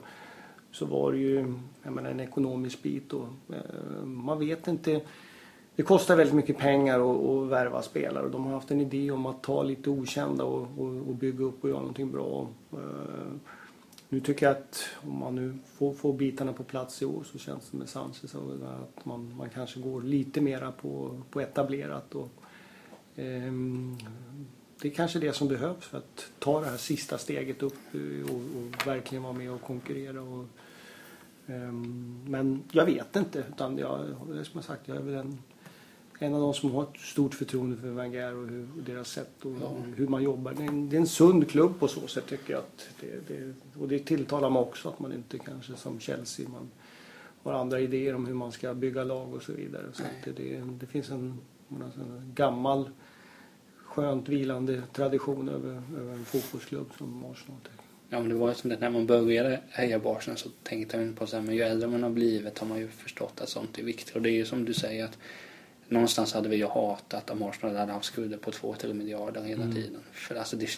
[0.72, 3.12] så var det ju jag menar, en ekonomisk bit.
[3.12, 5.00] Och, eh, man vet inte
[5.76, 9.10] det kostar väldigt mycket pengar att, att värva spelare och de har haft en idé
[9.10, 12.48] om att ta lite okända och, och, och bygga upp och göra någonting bra.
[12.72, 13.36] Uh,
[14.08, 17.38] nu tycker jag att om man nu får, får bitarna på plats i år så
[17.38, 22.14] känns det med Sanchez att man, man kanske går lite mera på, på etablerat.
[22.14, 22.30] Och,
[23.16, 23.98] um,
[24.82, 27.94] det är kanske det som behövs för att ta det här sista steget upp
[28.30, 30.22] och, och verkligen vara med och konkurrera.
[30.22, 30.44] Och,
[31.46, 33.44] um, men jag vet inte.
[33.48, 35.38] Utan jag, som jag sagt, jag är väl en
[36.18, 39.52] en av de som har ett stort förtroende för Wenger och, hur, deras sätt och
[39.62, 39.76] ja.
[39.96, 40.52] hur man jobbar.
[40.52, 42.60] Det är, en, det är, en, sund klubb på så sätt tycker jag.
[42.60, 46.70] Att det, det, och det tilltalar mig också att man inte kanske som Chelsea man
[47.42, 49.84] har andra idéer om hur man ska bygga lag och så vidare.
[49.92, 51.38] Så det, det, det, finns en,
[51.70, 52.90] en gammal
[53.84, 57.58] skönt vilande tradition över, över en fotbollsklubb som Arsenal.
[58.08, 60.96] Ja men det var ju som det när man började heja på Arsenal så tänkte
[60.96, 63.48] man på så här, men ju äldre man har blivit har man ju förstått att
[63.48, 64.16] sånt är viktigt.
[64.16, 65.18] Och det är ju som du säger att
[65.88, 69.74] någonstans hade vi ju hatat om Arsenal hade haft skulder på 2-3 miljarder hela mm.
[69.74, 70.00] tiden.
[70.12, 70.68] För alltså det,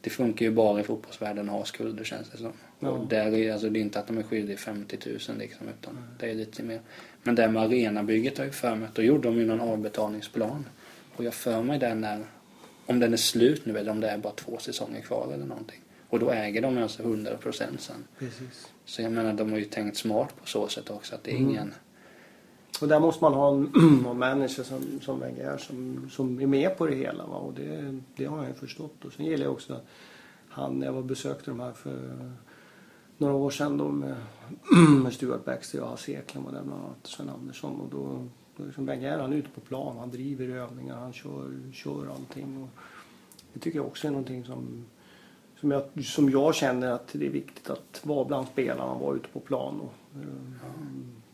[0.00, 2.52] det funkar ju bara i fotbollsvärlden att ha skulder känns det som.
[2.80, 2.88] Ja.
[2.88, 5.92] Och där är, alltså, det är inte att de är skyldiga 50 000 liksom, utan
[5.92, 6.04] mm.
[6.18, 6.80] det är lite mer.
[7.22, 10.66] Men det med arenabygget har jag för mig då gjorde de ju någon avbetalningsplan.
[11.16, 12.24] Och jag för mig den när,
[12.86, 15.80] om den är slut nu eller om det är bara två säsonger kvar eller någonting.
[16.08, 18.04] Och då äger de alltså 100 procent sen.
[18.18, 18.68] Precis.
[18.84, 21.36] Så jag menar de har ju tänkt smart på så sätt också att det är
[21.36, 21.50] mm.
[21.50, 21.74] ingen
[22.82, 23.72] och där måste man ha en,
[24.06, 27.26] en manager som, som Wenger som, som är med på det hela.
[27.26, 27.36] Va?
[27.36, 29.04] Och det, det har jag förstått.
[29.04, 29.80] Och sen gillar jag också
[30.48, 32.30] han, jag var besökte de här för
[33.18, 34.16] några år sedan då med,
[35.02, 37.80] med Stuart Baxter och Hasse Eklind och bland annat Sven Andersson.
[37.80, 38.26] Och då,
[38.56, 42.62] då liksom Wenger han är ute på plan, han driver övningar, han kör, kör allting.
[42.62, 42.68] Och
[43.52, 44.84] det tycker jag också är någonting som
[45.60, 49.28] som jag, som jag känner att det är viktigt att vara bland spelarna, vara ute
[49.28, 49.80] på plan.
[49.80, 50.68] Och, eh,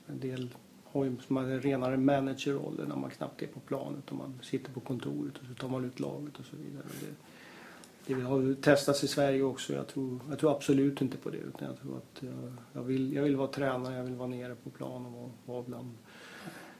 [0.06, 0.48] en del
[0.94, 4.72] har ju som en renare managerroll när man knappt är på planet och man sitter
[4.72, 6.84] på kontoret och så tar man ut laget och så vidare.
[7.00, 9.72] Det, det har testats i Sverige också.
[9.72, 13.12] Jag tror, jag tror absolut inte på det utan jag tror att jag, jag, vill,
[13.12, 15.90] jag vill vara tränare, jag vill vara nere på plan och vara, vara bland,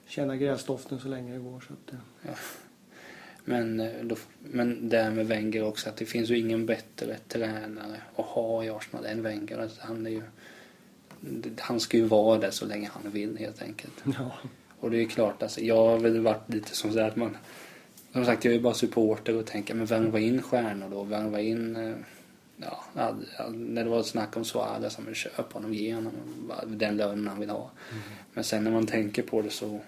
[0.07, 1.61] känna gräsdoften så länge det går.
[1.61, 1.99] Så att, eh.
[2.23, 2.35] ja.
[3.45, 8.01] Men, eh, då, men det med Wenger också att det finns ju ingen bättre tränare
[8.17, 9.59] att ha i Arsenal än Wenger.
[9.59, 10.23] Alltså han är ju
[11.59, 13.93] han ska ju vara där så länge han vill helt enkelt.
[14.19, 14.31] Ja.
[14.81, 17.37] Och det är klart, alltså, jag har väl varit lite som så att man...
[18.13, 21.03] Som sagt, jag är bara supporter och tänker, men värva in stjärnor då?
[21.03, 21.77] Värva in...
[21.77, 21.95] Eh,
[22.57, 22.85] ja,
[23.51, 26.13] när det var snack om Suarez, som köp honom, ge honom
[26.67, 27.71] den lönen han vill ha.
[27.91, 28.03] Mm.
[28.33, 29.81] Men sen när man tänker på det så...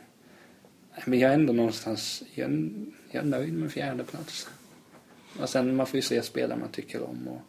[1.04, 2.22] Men jag är ändå någonstans...
[2.34, 2.70] Jag är,
[3.10, 4.48] jag är nöjd med fjärde plats.
[5.40, 7.28] Och sen man får ju se spelare man tycker om.
[7.28, 7.40] Och,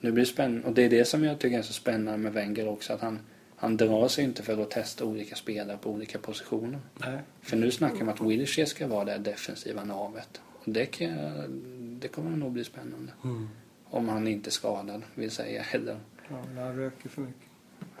[0.00, 0.66] nu blir det spännande.
[0.68, 2.92] Och det är det som jag tycker är så spännande med Wenger också.
[2.92, 3.18] Att han,
[3.56, 6.80] han drar sig inte för att testa olika spelare på olika positioner.
[6.94, 7.18] Nej.
[7.40, 10.40] För nu snackar man att Wilshere ska vara det defensiva navet.
[10.44, 13.12] Och det, kan, det kommer nog bli spännande.
[13.24, 13.48] Mm.
[13.84, 15.64] Om han inte är skadad, vill säga.
[15.72, 15.98] Eller,
[16.30, 17.50] Ja, men han röker för mycket.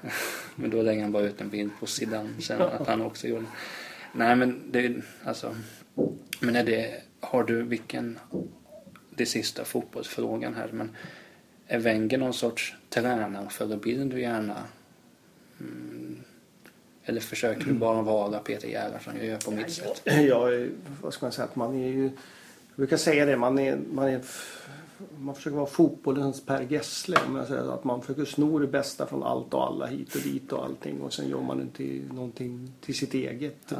[0.56, 3.46] men då lägger han bara ut en bild på Zidane sen att han också gjorde
[4.12, 5.56] Nej men det är alltså.
[6.40, 8.18] Men är det, har du vilken,
[9.10, 10.90] det sista fotbollsfrågan här men
[11.66, 14.64] är Wenger någon sorts tränarförebild du gärna
[15.60, 16.16] mm,
[17.04, 20.02] eller försöker du bara vara Peter Gerhardsson jag gör på mitt sätt?
[20.04, 20.50] Ja,
[21.02, 21.44] vad ska man säga?
[21.44, 22.02] Att man är ju...
[22.02, 23.78] Jag brukar säga det, man är...
[23.92, 24.22] Man, är,
[25.18, 27.16] man försöker vara fotbollens Per Gessle.
[27.72, 31.00] Att man försöker sno det bästa från allt och alla hit och dit och allting
[31.00, 33.72] och sen gör man till någonting till sitt eget.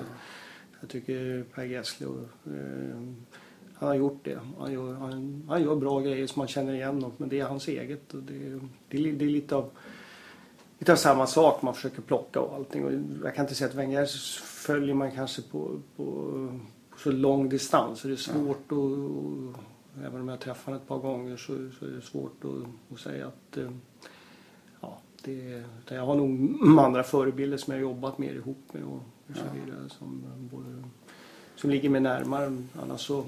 [0.80, 2.06] Jag tycker Per Gessle,
[2.46, 3.00] eh,
[3.78, 4.38] han har gjort det.
[4.58, 7.44] Han gör, han, han gör bra grejer som man känner igen något, men det är
[7.44, 8.14] hans eget.
[8.14, 8.58] Och det,
[8.88, 9.70] det, är- det är lite av
[10.78, 12.84] lite av samma sak man försöker plocka och allting.
[12.84, 12.92] Och
[13.24, 14.06] jag kan inte säga att Wenger
[14.44, 16.04] följer man kanske på, på,
[16.90, 18.00] på så lång distans.
[18.00, 19.54] Så det är svårt att, och,
[20.04, 21.46] även om jag träffar honom ett par gånger så,
[21.78, 23.70] så är det svårt att, att säga att eh,
[24.80, 28.94] ja, det, jag har nog andra förebilder som jag har jobbat mer ihop med och,
[29.30, 30.22] och så vidare som,
[30.52, 30.82] både,
[31.56, 32.56] som ligger mig närmare.
[32.82, 33.24] Annars så,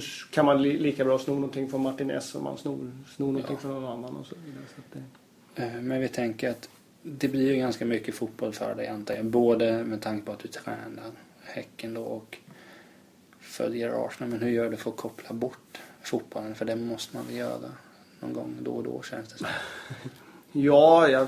[0.00, 3.26] så kan man li, lika bra sno någonting från Martin S som man snor, snor
[3.26, 3.60] någonting Ja.
[3.60, 4.64] från någon annan och så vidare.
[4.92, 5.02] Det,
[5.56, 6.68] Eh, Men vi tänker att
[7.02, 9.24] det blir ju ganska mycket fotboll för dig antar jag.
[9.24, 11.10] Både med tanke på att du tränar
[11.42, 12.38] Häcken då och
[13.40, 14.30] följer Arsenal.
[14.30, 16.54] Men hur gör du för att koppla bort fotbollen?
[16.54, 17.70] För det måste man väl göra
[18.20, 19.46] någon gång då och då känns det som.
[20.52, 21.26] Ja, jag,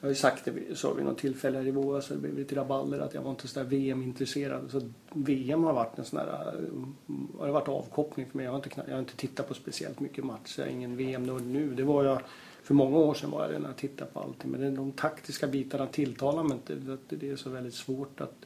[0.00, 2.38] jag har ju sagt det så vid något tillfälle här i våras så det blev
[2.38, 4.70] lite rabalder att jag var inte så där VM-intresserad.
[4.70, 4.80] Så
[5.12, 8.44] VM har varit en sån där, eh, har det varit avkoppling för mig.
[8.44, 10.60] Jag har inte, jag har inte tittat på speciellt mycket matcher.
[10.60, 11.74] Jag är ingen VM-nörd nu.
[11.74, 12.20] Det var jag,
[12.62, 14.50] för många år sedan var jag det när jag tittade på allting.
[14.50, 16.74] Men de taktiska bitarna tilltalar mig inte.
[17.08, 18.44] Det- är så väldigt svårt att,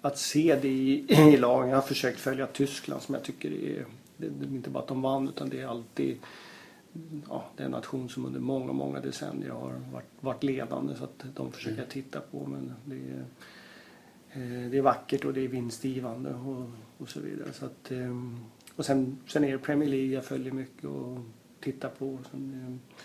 [0.00, 1.68] att se det i, i lagen.
[1.68, 4.88] Jag har försökt följa Tyskland som jag tycker är, det, det är inte bara att
[4.88, 6.18] de vann utan det är alltid
[7.28, 11.04] ja, det är en nation som under många, många decennier har varit, varit ledande så
[11.04, 13.24] att de försöker jag titta på men det är,
[14.32, 17.52] eh, det är vackert och det är vinstgivande och, och så vidare.
[17.52, 18.16] Så att, eh,
[18.76, 21.18] och sen, sen är det Premier League jag följer mycket och
[21.60, 22.18] tittar på.
[22.30, 22.96] Sen, eh,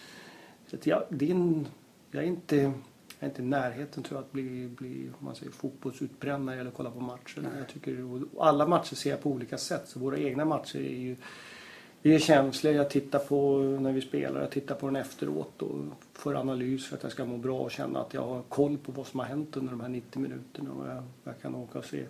[0.69, 1.67] så att jag, det är en,
[2.11, 2.73] jag är inte
[3.19, 5.51] jag är inte i närheten tror jag att bli, bli man säger,
[6.37, 7.49] när det gäller att kolla på matcher.
[7.57, 9.83] Jag tycker, alla matcher ser jag på olika sätt.
[9.87, 11.15] Så våra egna matcher är ju
[12.07, 12.73] vi är känsliga.
[12.73, 14.41] Jag tittar på när vi spelar.
[14.41, 15.79] Jag tittar på den efteråt och
[16.13, 18.91] får analys för att jag ska må bra och känna att jag har koll på
[18.91, 20.71] vad som har hänt under de här 90 minuterna.
[20.71, 22.05] Och jag, jag kan åka och se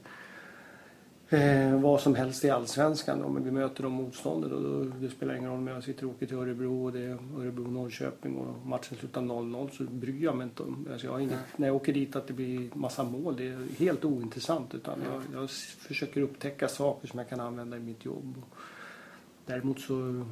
[1.30, 3.24] eh, vad som helst i Allsvenskan.
[3.24, 4.52] Om vi möter de motståndet.
[4.52, 7.00] Och då, det spelar ingen roll om jag sitter och åker till Örebro och det
[7.00, 10.88] är Örebro-Norrköping och matchen slutar 0-0 så bryr jag mig inte om.
[10.92, 13.36] Alltså jag har inget, när jag åker dit att det blir massa mål.
[13.36, 14.76] Det är helt ointressant.
[14.76, 18.36] Utan jag, jag försöker upptäcka saker som jag kan använda i mitt jobb.
[18.38, 18.57] Och,
[19.48, 20.26] Däremot så eh,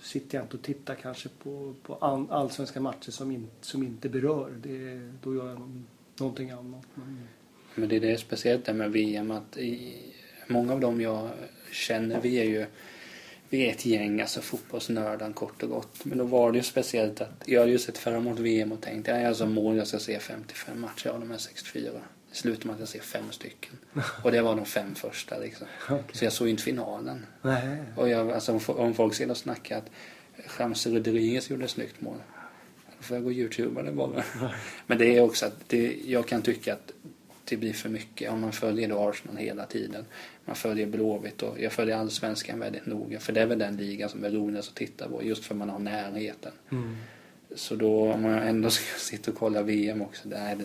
[0.00, 4.08] sitter jag inte och tittar kanske på, på an- allsvenska matcher som, in, som inte
[4.08, 4.50] berör.
[4.62, 5.86] Det, då gör jag någon,
[6.20, 6.86] någonting annat.
[6.94, 7.18] Men,
[7.74, 9.96] Men det är det speciellt med VM att i,
[10.48, 11.30] många av dem jag
[11.72, 12.66] känner, vi är ju
[13.48, 16.04] vi är ett gäng alltså fotbollsnördar kort och gott.
[16.04, 18.80] Men då var det ju speciellt att jag hade ju sett fram emot VM och
[18.80, 21.90] tänkt jag är alltså mål jag ska se 55 matcher av de här 64.
[22.36, 23.78] Slutar med att jag ser fem stycken.
[24.22, 25.66] Och det var de fem första liksom.
[26.12, 27.26] Så jag såg inte finalen.
[27.42, 27.78] nej.
[27.96, 29.90] Och jag, alltså, om, folk sedan snackar att
[30.46, 32.16] Chamse Rodriguez gjorde ett snyggt mål.
[32.96, 34.24] Då får jag gå och youtuba det bara.
[34.86, 36.92] Men det är också att det, jag kan tycka att
[37.44, 40.04] det blir för mycket om man följer då Arsenal hela tiden.
[40.44, 43.20] Man följer Blåvitt och jag följer Allsvenskan väldigt noga.
[43.20, 45.70] För det är väl den ligan som är roligast att titta på just för man
[45.70, 46.52] har närheten.
[46.70, 46.96] Mm.
[47.54, 50.64] Så då om man ändå ska sitta och kolla VM också, det, är det,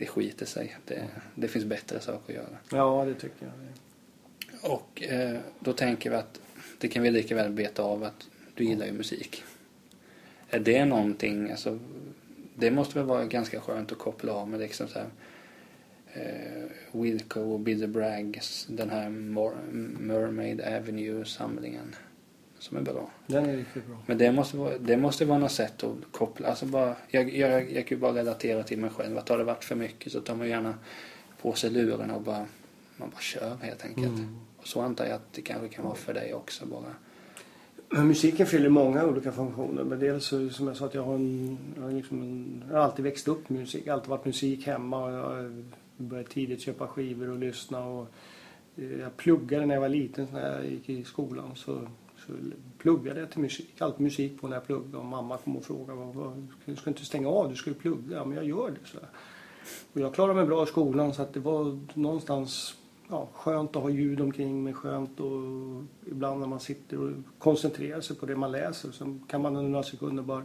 [0.00, 0.76] det skiter sig.
[0.84, 2.58] Det, det finns bättre saker att göra.
[2.70, 4.72] Ja, det tycker jag.
[4.72, 6.40] Och eh, då tänker vi att
[6.78, 9.44] det kan vi lika väl beta av att du gillar ju musik.
[10.50, 11.78] Är det någonting, alltså
[12.54, 15.08] det måste väl vara ganska skönt att koppla av med liksom så här
[16.12, 19.08] eh, Wilco och Billy Braggs, den här
[19.98, 21.94] Mermaid Avenue-samlingen
[22.60, 23.10] som är bra.
[23.26, 23.96] Den är riktigt bra.
[24.06, 27.72] Men det måste vara, det måste vara något sätt att koppla, alltså bara, jag, jag,
[27.72, 29.18] jag kan ju bara relatera till mig själv.
[29.18, 30.74] Att har det varit för mycket så tar man gärna
[31.42, 32.46] på sig luren och bara,
[32.96, 34.18] man bara kör helt enkelt.
[34.18, 34.36] Mm.
[34.56, 36.94] Och så antar jag att det kanske kan vara för dig också bara.
[38.02, 39.84] Musiken fyller många olika funktioner.
[39.84, 42.76] Men dels så, som jag sa att jag har, en, jag har, liksom en, jag
[42.76, 43.82] har alltid växt upp med musik.
[43.86, 45.04] Jag har alltid varit musik hemma.
[45.04, 45.64] Och jag
[45.96, 47.84] började tidigt köpa skivor och lyssna.
[47.84, 48.08] Och,
[48.76, 51.50] eh, jag pluggade när jag var liten, när jag gick i skolan.
[51.54, 51.88] Så
[52.78, 53.80] pluggade jag till musik.
[53.80, 57.04] Alltid musik på när jag pluggade och mamma kom och frågade vad, du ska inte
[57.04, 58.16] stänga av, du ska ju plugga.
[58.16, 58.88] Ja, men jag gör det.
[58.88, 58.98] Så.
[59.92, 62.74] Och jag klarade mig bra i skolan så att det var någonstans
[63.08, 64.74] ja, skönt att ha ljud omkring mig.
[64.74, 65.42] Skönt och
[66.10, 69.70] ibland när man sitter och koncentrerar sig på det man läser så kan man under
[69.70, 70.44] några sekunder bara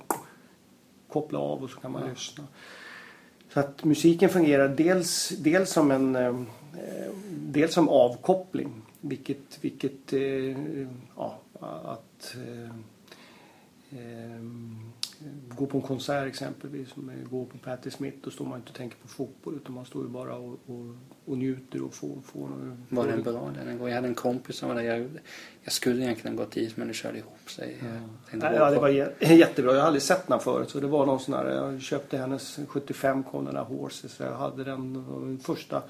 [1.08, 2.10] koppla av och så kan man ja.
[2.10, 2.44] lyssna.
[3.54, 6.36] Så att musiken fungerar dels, dels som en eh,
[7.30, 8.82] dels som avkoppling.
[9.02, 10.58] Vilket, vilket eh,
[11.16, 12.70] ja, att eh,
[14.00, 14.42] eh,
[15.58, 16.90] gå på en konsert exempelvis,
[17.30, 20.04] gå på Patti Smith, då står man inte och tänker på fotboll utan man står
[20.04, 20.96] ju bara och, och,
[21.26, 22.22] och njuter och får...
[22.22, 22.50] får
[22.90, 23.80] var den bra den?
[23.80, 24.84] Jag hade en kompis som var där.
[24.84, 25.10] Jag,
[25.62, 27.78] jag skulle egentligen gått dit men det körde ihop sig.
[28.32, 28.90] Ja, ja det var
[29.20, 29.74] jättebra.
[29.74, 32.60] Jag har aldrig sett den förut så det var någon sån här, jag köpte hennes
[32.68, 34.12] 75 Conora Horses.
[34.12, 35.84] Så jag hade den, den första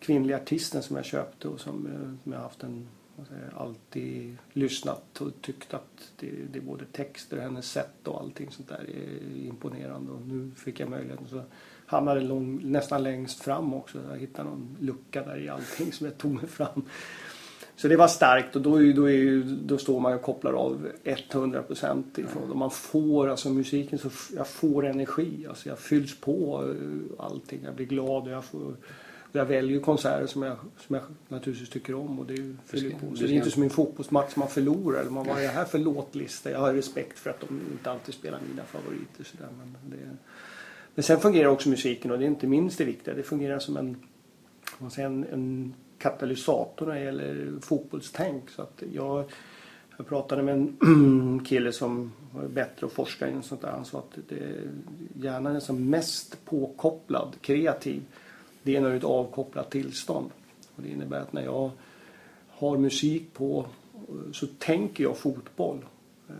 [0.00, 2.88] kvinnliga artisten som jag köpte och som, eh, som jag haft en
[3.56, 8.50] alltid lyssnat och tyckt att det, det är både texter och hennes sätt och allting
[8.50, 10.12] sånt där är imponerande.
[10.12, 11.42] Och nu fick jag möjligheten så
[11.86, 13.98] hamnade lång, nästan längst fram också.
[14.10, 16.84] Jag hittade någon lucka där i allting som jag tog mig fram.
[17.76, 20.88] Så det var starkt och då, är, då, är, då står man och kopplar av
[21.04, 25.46] 100% ifrån och man får alltså musiken så jag får energi.
[25.48, 27.60] Alltså jag fylls på eh, allting.
[27.64, 28.76] Jag blir glad och jag får
[29.36, 30.56] jag väljer konserter som jag,
[30.86, 32.18] som jag naturligtvis tycker om.
[32.18, 33.16] Och det, är, fyller på.
[33.16, 35.00] Så det är inte som en fotbollsmatch man förlorar.
[35.00, 36.50] Eller man, vad är det här för låtlista?
[36.50, 39.24] Jag har respekt för att de inte alltid spelar mina favoriter.
[39.24, 40.16] Så där, men, det,
[40.94, 43.14] men sen fungerar också musiken och det är inte minst det viktiga.
[43.14, 43.96] Det fungerar som en,
[44.78, 48.50] man säger, en, en katalysator när det gäller fotbollstänk.
[48.50, 49.24] Så att jag,
[49.96, 53.70] jag pratade med en kille som var bättre att forska i sånt där.
[53.70, 54.52] Han sa att det,
[55.14, 58.02] hjärnan är som mest påkopplad, kreativ
[58.66, 60.30] det är när är ett avkopplat tillstånd.
[60.76, 61.70] Och det innebär att när jag
[62.48, 63.66] har musik på
[64.32, 65.84] så tänker jag fotboll.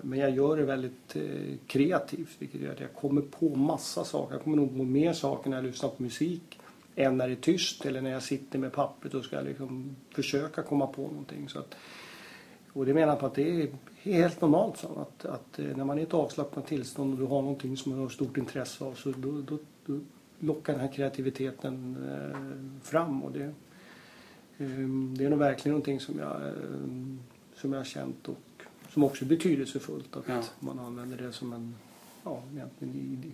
[0.02, 4.34] Men jag gör det väldigt eh, kreativt vilket gör att jag kommer på massa saker.
[4.34, 6.58] Jag kommer nog på mer saker när jag lyssnar på musik
[6.96, 10.62] än när det är tyst eller när jag sitter med pappret och ska liksom försöka
[10.62, 11.48] komma på någonting.
[11.48, 11.74] Så att,
[12.72, 15.84] och det menar jag på att det är helt normalt så att, att eh, när
[15.84, 18.84] man är i ett avslappnat tillstånd och du har någonting som man har stort intresse
[18.84, 20.00] av så då, då, då
[20.38, 22.38] locka den här kreativiteten eh,
[22.82, 23.22] fram.
[23.22, 23.44] Och det,
[24.58, 24.68] eh,
[25.16, 26.52] det är nog verkligen någonting som jag, eh,
[27.54, 28.38] som jag har känt och
[28.90, 30.42] som också är betydelsefullt att ja.
[30.60, 31.74] man använder det som en,
[32.24, 33.32] ja, egentligen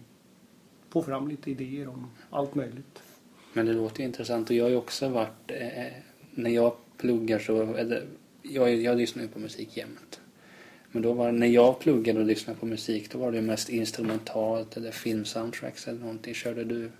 [0.88, 3.02] få fram lite idéer om allt möjligt.
[3.52, 5.92] Men det låter intressant och jag har ju också varit, eh,
[6.30, 8.06] när jag pluggar så, eller,
[8.42, 10.20] jag, jag lyssnar ju på musik jämt.
[10.92, 14.76] Men då var när jag pluggade och lyssnade på musik då var det mest instrumentalt
[14.76, 16.34] eller filmsoundtracks eller någonting.
[16.34, 16.90] Körde du,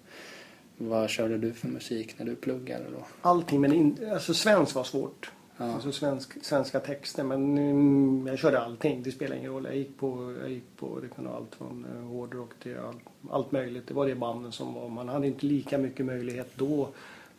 [0.76, 3.05] vad körde du för musik när du pluggade då?
[3.22, 5.30] Allting men in, alltså svensk var svårt.
[5.57, 5.72] Ja.
[5.72, 9.03] Alltså svensk, svenska texter men mm, jag körde allting.
[9.03, 9.64] Det spelar ingen roll.
[9.64, 13.53] Jag gick på, jag gick på det kunde allt från uh, hårdrock till allt, allt
[13.53, 13.86] möjligt.
[13.86, 14.88] Det var det banden som var.
[14.88, 16.88] Man hade inte lika mycket möjlighet då.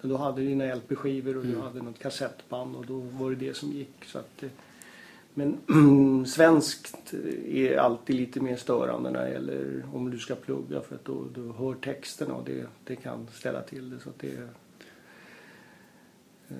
[0.01, 1.55] Då hade du dina LP-skivor och mm.
[1.55, 4.05] du hade något kassettband och då var det det som gick.
[4.05, 4.43] Så att,
[5.33, 7.13] men svenskt
[7.47, 11.25] är alltid lite mer störande när det gäller om du ska plugga för att då,
[11.35, 13.99] du hör texterna och det, det kan ställa till det.
[13.99, 14.37] Så att det
[16.49, 16.55] eh,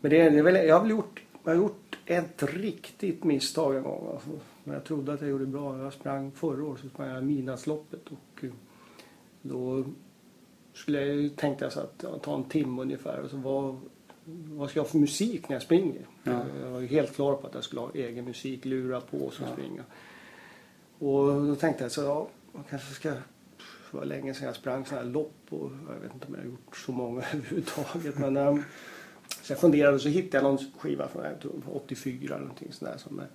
[0.00, 3.82] men det, det väl, jag har väl gjort, jag har gjort ett riktigt misstag en
[3.82, 4.08] gång.
[4.12, 4.30] Alltså.
[4.64, 5.78] Men jag trodde att jag gjorde bra.
[5.78, 8.50] Jag sprang förra året så sprang jag midnattsloppet och eh,
[9.42, 9.84] då
[10.72, 13.76] skulle jag, tänkte jag så att ja, ta en timme ungefär och så var
[14.32, 16.06] vad ska jag ha för musik när jag springer?
[16.22, 16.40] Ja.
[16.62, 19.32] Jag var ju helt klar på att jag skulle ha egen musik, lura på och
[19.32, 19.52] så ja.
[19.52, 19.82] springa.
[20.98, 23.10] Och då tänkte jag så ja, man kanske ska
[23.90, 26.40] det var länge sedan jag sprang sådana här lopp och jag vet inte om jag
[26.40, 28.18] har gjort så många överhuvudtaget.
[28.18, 28.64] Men, um,
[29.42, 31.24] så jag funderade och så hittade jag någon skiva från
[31.72, 33.28] 84 eller någonting sådär som jag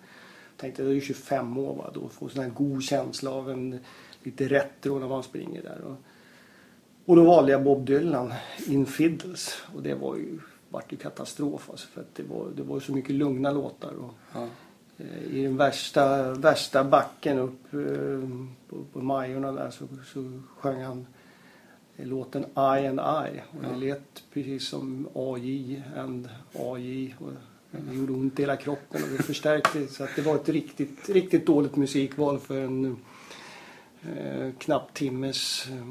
[0.57, 3.79] tänkte det är ju 25 år va, då få sån här god känsla av en
[4.23, 5.81] lite retro när man springer där.
[5.81, 5.97] Och,
[7.05, 8.33] och då valde jag Bob Dylan,
[8.67, 10.39] In Fiddles och det var ju
[10.69, 13.93] vart det katastrof alltså, för att det var, det var så mycket lugna låtar.
[13.93, 14.47] Och, ja.
[14.97, 18.29] Eh, I den värsta, värsta backen upp eh,
[18.69, 21.05] på, på Majorna där så, så sjöng han
[21.97, 23.41] låten I and I.
[23.57, 27.15] Och det lät precis som AJ and AJ.
[27.19, 27.31] Och
[27.71, 29.87] det gjorde ont i hela kroppen och det förstärkte.
[29.87, 32.97] Så att det var ett riktigt, riktigt dåligt musikval för en
[34.01, 35.85] eh, knapp timmes eh,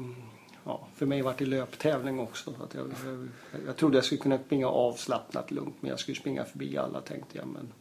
[0.65, 2.53] ja, för mig var det löptävling också.
[2.63, 6.45] Att jag, jag, jag trodde jag skulle kunna springa avslappnat lugnt men jag skulle springa
[6.45, 7.47] förbi alla tänkte jag.
[7.47, 7.73] Men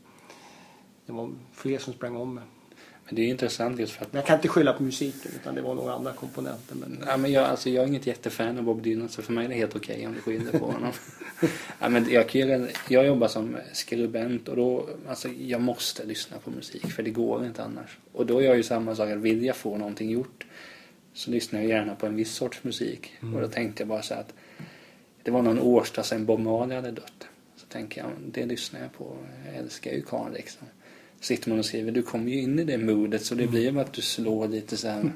[1.07, 2.45] det var fler som sprang om mig.
[3.07, 4.13] Men det är intressant just för att...
[4.13, 6.75] Men jag kan inte skylla på musiken utan det var nog andra komponenter.
[6.75, 6.99] Men...
[7.07, 9.49] Ja, men jag, alltså, jag är inget jättefan av Bob Dylan så för mig är
[9.49, 10.93] det helt okej okay om du skyller på honom.
[11.81, 16.51] ja, men jag, kan, jag jobbar som skribent och då, alltså, jag måste lyssna på
[16.51, 17.99] musik för det går inte annars.
[18.13, 20.47] Och då är jag ju samma sak, att vill jag få någonting gjort
[21.15, 23.13] så lyssnar jag gärna på en viss sorts musik.
[23.21, 23.35] Mm.
[23.35, 24.35] Och då tänkte jag bara så att
[25.23, 27.29] det var någon årsdag sedan Bob Marley hade dött.
[27.57, 29.17] Så tänker jag, det lyssnar jag på.
[29.47, 30.67] Jag älskar ju karln liksom
[31.25, 33.81] sitter man och skriver, du kommer ju in i det modet så det blir ju
[33.81, 35.13] att du slår lite så här.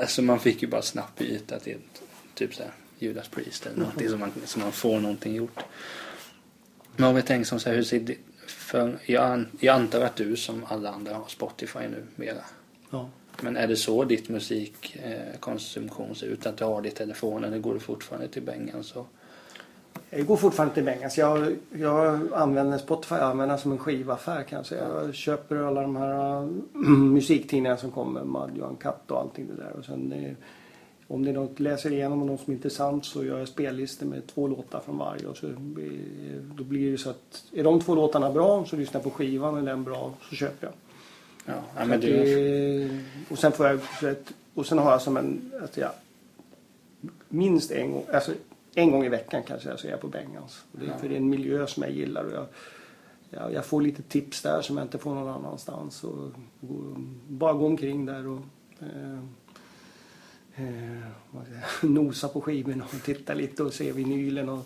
[0.00, 1.78] Alltså man fick ju bara snabbt byta till
[2.34, 5.60] typ så här Judas Priest eller någonting så man, så man får någonting gjort.
[6.96, 8.16] Men om vi tänker som så här, hur ser det,
[8.46, 12.44] för jag, jag antar att du som alla andra har Spotify nu mera.
[12.90, 13.10] Ja.
[13.42, 16.46] Men är det så ditt musikkonsumtion ser ut?
[16.46, 19.06] Att du har det i telefonen eller går du fortfarande till bängen så?
[20.10, 21.18] Jag går fortfarande till Bengans.
[21.18, 24.88] Jag, jag använder Spotify jag använder som en skivaffär kan jag säga.
[24.88, 26.48] Jag köper alla de här äh,
[26.90, 28.62] musiktidningarna som kommer.
[28.62, 29.72] Och Katt och allting det där.
[29.78, 30.32] Och sen, eh,
[31.08, 34.06] om det är något läser igenom och något som är intressant så gör jag spellistor
[34.06, 35.26] med två låtar från varje.
[35.26, 35.46] Och så,
[36.56, 39.56] då blir det så att är de två låtarna bra så lyssnar jag på skivan.
[39.56, 40.74] Är den bra så köper jag.
[41.46, 42.24] Ja, ja men det...
[42.24, 43.00] det...
[43.28, 43.80] och sen får jag
[44.54, 45.90] och sen har jag som en, att jag
[47.28, 48.32] minst en gång, alltså
[48.74, 50.64] en gång i veckan kanske jag så är jag på Bengans.
[50.72, 50.98] Det är, ja.
[50.98, 52.24] För det är en miljö som jag gillar.
[52.24, 52.46] Och jag,
[53.30, 56.04] jag, jag, får lite tips där som jag inte får någon annanstans.
[56.04, 56.24] Och,
[56.60, 58.40] och bara gå omkring där och
[58.80, 59.18] eh,
[60.54, 61.08] eh,
[61.82, 64.48] nosa på skivorna och titta lite och se vinylen.
[64.48, 64.64] Och,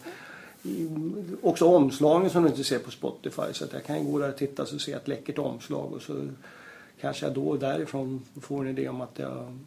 [1.42, 3.52] också omslagen som du inte ser på Spotify.
[3.52, 6.28] Så att jag kan gå där och titta och se ett läckert omslag och så
[7.00, 9.58] kanske jag då därifrån får en idé om att jag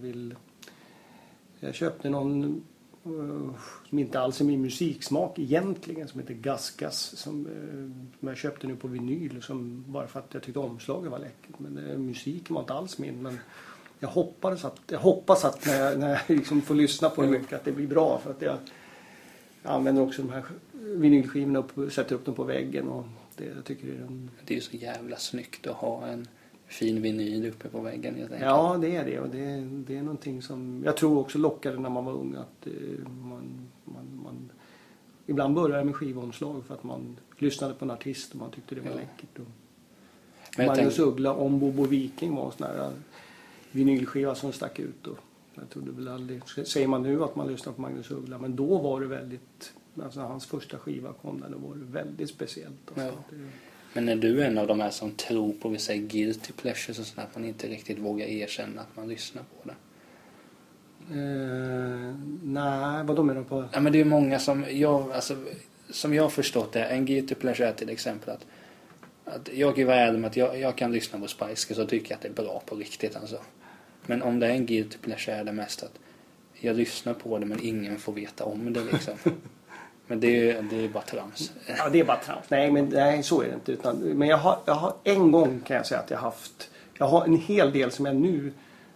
[0.00, 0.34] vill
[1.60, 2.62] jag köpte någon
[3.04, 3.54] Eh,
[3.88, 8.66] som inte alls är min musiksmak egentligen som heter Gasgas som, eh, som jag köpte
[8.66, 11.58] nu på vinyl som, bara för att jag tyckte omslaget var läckert.
[11.58, 13.22] Men det, musiken var inte alls min.
[13.22, 13.38] Men
[13.98, 17.28] jag hoppas att, jag hoppas att när jag, när jag liksom får lyssna på det
[17.28, 18.20] mycket att det blir bra.
[18.24, 18.56] För att jag,
[19.62, 22.88] jag använder också de här vinylskivorna och sätter upp dem på väggen.
[22.88, 23.04] Och
[23.36, 24.30] det, jag tycker det, är en...
[24.44, 26.28] det är ju så jävla snyggt att ha en
[26.72, 28.50] fin vinyl uppe på väggen helt enkelt.
[28.50, 29.20] Ja, det är det.
[29.20, 32.34] Och det, det är någonting som jag tror också lockade när man var ung.
[32.34, 32.72] Att eh,
[33.08, 34.50] man, man, man,
[35.26, 38.80] ibland började med skivomslag för att man lyssnade på en artist och man tyckte det
[38.80, 38.96] var ja.
[38.96, 39.38] läckert.
[39.38, 39.46] Och
[40.58, 41.08] Magnus tänk...
[41.08, 42.90] Uggla om Bobo Viking var en sån här
[43.70, 45.06] vinylskiva som stack ut.
[45.06, 45.18] Och
[45.54, 48.78] jag trodde väl aldrig, säger man nu att man lyssnar på Magnus Uggla, men då
[48.78, 52.88] var det väldigt, alltså hans första skiva kom där, då var det väldigt speciellt.
[52.88, 53.02] Alltså.
[53.30, 53.36] Ja.
[53.92, 57.22] Men är du en av de här som tror på vissa guilty pleasures och sådär,
[57.22, 59.74] att man inte riktigt vågar erkänna att man lyssnar på det?
[61.14, 63.64] Uh, nej, vad menar du på?
[63.72, 65.36] Ja, men det är många som, jag, alltså,
[65.90, 68.46] som jag har förstått det, en guilty pleasure är till exempel att,
[69.24, 72.14] att jag vara ärlig med att jag, jag kan lyssna på Spice Girls och tycka
[72.14, 73.38] att det är bra på riktigt alltså.
[74.06, 75.98] Men om det är en guilty pleasure är det mest att
[76.54, 79.14] jag lyssnar på det men ingen får veta om det liksom.
[80.06, 81.52] Men det är, det är bara trams.
[81.78, 82.44] Ja, det är bara trams.
[82.48, 83.72] Nej, men nej, så är det inte.
[83.72, 86.70] Utan, men jag har, jag har en gång kan jag säga att jag haft.
[86.98, 88.52] Jag har en hel del som jag nu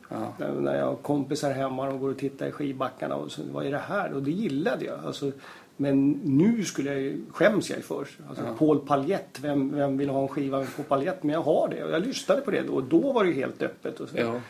[0.08, 0.46] Ja.
[0.60, 3.70] När jag har kompisar hemma och går och tittar i skivbackarna och så, vad är
[3.70, 4.12] det här?
[4.12, 5.04] Och det gillade jag.
[5.04, 5.32] Alltså,
[5.76, 8.08] men nu skulle jag skäms jag för.
[8.28, 8.54] Alltså, ja.
[8.58, 11.22] Paul Paljett, vem, vem vill ha en skiva med Paul Paljett?
[11.22, 13.62] Men jag har det och jag lyssnade på det då och då var det helt
[13.62, 14.00] öppet.
[14.00, 14.16] Och så.
[14.16, 14.40] Ja.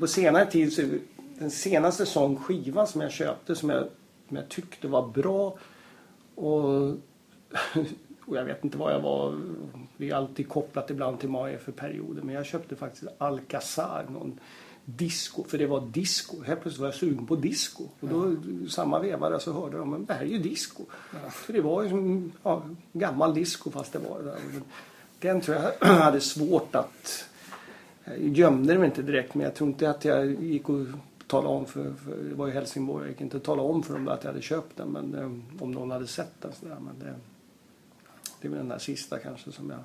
[0.00, 0.82] På senare tid så
[1.38, 3.84] den senaste sån skivan som jag köpte som jag,
[4.28, 5.58] som jag tyckte var bra
[6.34, 6.64] och,
[8.26, 9.40] och jag vet inte vad jag var.
[9.96, 12.22] Det är alltid kopplat ibland till vad för perioder.
[12.22, 14.06] Men jag köpte faktiskt Alcazar.
[14.10, 14.38] Någon
[14.84, 15.44] disco.
[15.44, 16.42] För det var disco.
[16.42, 17.84] Helt plötsligt var jag sugen på disco.
[18.00, 18.36] Och då
[18.68, 20.82] samma vevare så hörde de att det här är ju disco.
[21.12, 21.30] Ja.
[21.30, 22.62] För det var ju som ja,
[22.92, 24.36] gammal disco fast det var det
[25.18, 27.24] Den tror jag hade svårt att
[28.04, 30.86] jag gömde det inte direkt men jag tror inte att jag gick och
[31.30, 34.08] tala om för, för, det var i Helsingborg, jag gick inte tala om för dem
[34.08, 36.76] att jag hade köpt den men eh, om någon hade sett den sådär.
[36.80, 37.14] Men det,
[38.40, 39.80] det är väl den där sista kanske som jag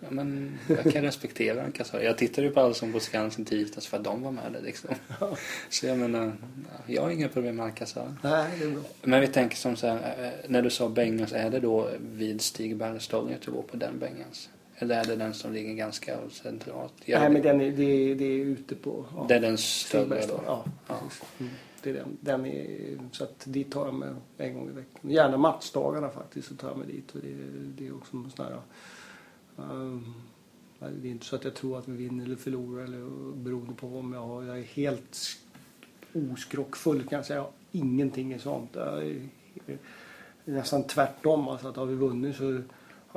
[0.00, 2.00] Ja, men jag kan respektera den kassör.
[2.00, 4.94] Jag tittade ju på Allsång på Skansen tisdags för att de var med där liksom.
[5.20, 5.36] Ja.
[5.70, 6.36] Så jag menar,
[6.86, 8.14] jag har inga problem med Alcazar.
[8.22, 8.82] Nej, det är bra.
[9.02, 12.40] Men vi tänker som så här, eh, när du sa Bengans, är det då vid
[12.40, 14.48] Stig Bergstad du går på den Bengans?
[14.78, 16.92] Eller är det den som ligger ganska centralt?
[17.04, 19.04] Jag Nej, men den är, det, är, det är ute på...
[19.16, 20.40] Ja, det är den större då?
[20.46, 21.00] Ja, ja.
[21.40, 21.52] Mm.
[21.82, 22.16] Det är den.
[22.20, 24.08] den är, så att dit tar jag mig
[24.38, 25.10] en gång i veckan.
[25.10, 27.14] Gärna matchdagarna faktiskt så tar jag mig dit.
[27.14, 27.34] Och det,
[27.76, 28.60] det är också sån här...
[29.56, 30.14] Um,
[30.78, 33.98] det är inte så att jag tror att vi vinner eller förlorar eller beroende på
[33.98, 34.42] om jag har.
[34.42, 35.18] Jag är helt
[36.32, 37.36] oskrockfull kan jag säga.
[37.36, 38.70] Jag har ingenting i sånt.
[38.72, 39.28] Jag är,
[40.44, 41.48] nästan tvärtom.
[41.48, 42.62] Alltså att har vi vunnit så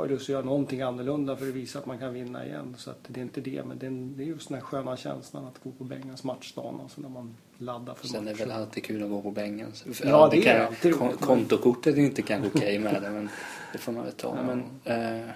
[0.02, 2.76] har lust att göra någonting annorlunda för att visa att man kan vinna igen.
[2.78, 4.98] Så att det är inte det, men det är, det är just den här sköna
[4.98, 8.52] känslan att gå på Bengans matchdag, alltså när man laddar för Sen är det väl
[8.52, 9.72] alltid kul att gå på bängen.
[10.04, 11.22] Ja, det är kan, alltid kon- roligt.
[11.22, 13.30] Kontokortet är inte kanske okej med det, men
[13.72, 14.38] det får man väl ta.
[14.38, 14.44] Ja.
[14.44, 15.28] Men, eh,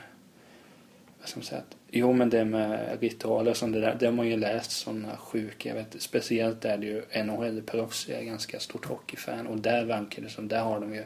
[1.19, 1.61] vad ska man säga?
[1.89, 5.69] Jo, men det med ritualer sånt det där, det har man ju läst sådana sjuka,
[5.69, 10.29] jag vet Speciellt är det ju NHL-proffs är ganska stort hockeyfan och där verkar det
[10.29, 11.03] som, där har de ju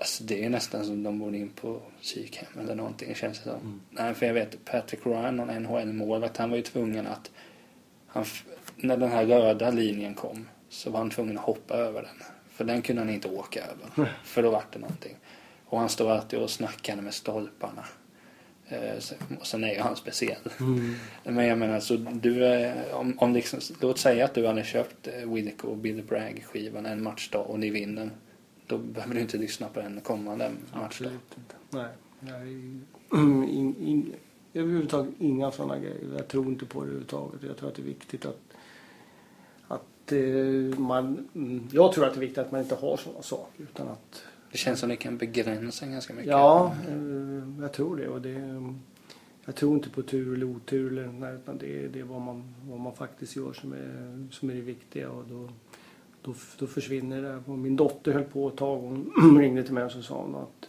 [0.00, 3.60] Alltså det är nästan som de borde in på psykhem eller någonting känns det som.
[3.60, 3.80] Mm.
[3.90, 7.30] Nej, för jag vet Patrick Ryan, någon NHL-målvakt, han var ju tvungen att
[8.06, 8.24] han,
[8.76, 12.26] när den här röda linjen kom så var han tvungen att hoppa över den.
[12.50, 14.14] För den kunde han inte åka över.
[14.24, 15.16] För då vart det någonting.
[15.64, 17.84] Och han står alltid och snackar med stolparna.
[18.68, 18.94] Eh,
[19.40, 20.50] Och sen är ju han speciell.
[20.60, 20.94] Mm.
[21.24, 25.08] Men jag menar så du, eh, om, om liksom, låt säga att du hade köpt
[25.08, 28.10] eh, Wilco och Billy Bragg skivan en matchdag och ni vinner.
[28.70, 30.84] Då behöver du inte lyssna på den kommande matchdag.
[30.84, 31.54] Absolut inte.
[31.70, 31.88] Nej.
[32.20, 32.46] Jag är,
[33.52, 34.12] in, in,
[34.54, 36.14] överhuvudtaget inga sådana grejer.
[36.16, 37.42] Jag tror inte på det överhuvudtaget.
[37.42, 38.40] Jag tror att det är viktigt att,
[39.68, 41.28] att eh, man...
[41.34, 43.62] mm, Jag tror att det är viktigt att man inte har sådana saker.
[43.62, 46.30] Utan att, Det känns som det kan begränsa ganska mycket.
[46.30, 48.08] ja, eh, jag tror det.
[48.08, 48.62] Och det
[49.44, 50.98] jag tror inte på tur eller otur.
[50.98, 54.50] Eller, utan det, är- det är vad man, vad man faktiskt gör som är, som
[54.50, 55.10] är det viktiga.
[55.10, 55.48] Och då,
[56.22, 57.42] då, då försvinner det.
[57.46, 58.78] Och min dotter höll på ett tag.
[58.80, 60.68] Hon ringde till mig och så sa hon att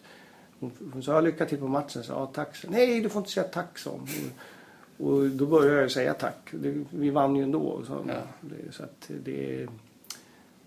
[0.59, 2.03] hon, hon sa lycka till på matchen.
[2.03, 2.55] Så, ja, tack.
[2.55, 4.07] Så, Nej, du får inte säga tack, hon.
[4.97, 6.37] Och, och då började jag säga tack.
[6.51, 7.83] Det, vi vann ju ändå.
[7.87, 8.13] Så, Ja.
[8.41, 9.67] det, så att det.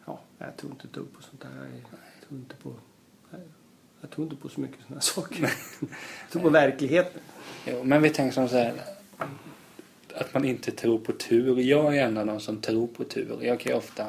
[0.05, 1.49] Ja, jag tror inte ett dugg på sånt där.
[1.57, 2.72] Jag, jag tror inte på...
[4.01, 5.41] Jag tror inte på så mycket sådana saker.
[6.20, 7.20] jag tror på verkligheten.
[7.66, 8.74] Jo, men vi tänker som så här.
[10.14, 11.59] Att man inte tror på tur.
[11.61, 13.39] Jag är en av de som tror på tur.
[13.43, 14.07] Jag kan ju ofta,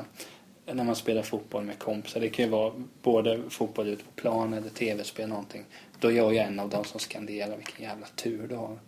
[0.66, 4.54] när man spelar fotboll med kompisar, det kan ju vara både fotboll ute på plan
[4.54, 5.66] eller tv-spel någonting.
[6.00, 8.80] Då är jag en av de som skanderar vilken jävla tur du har.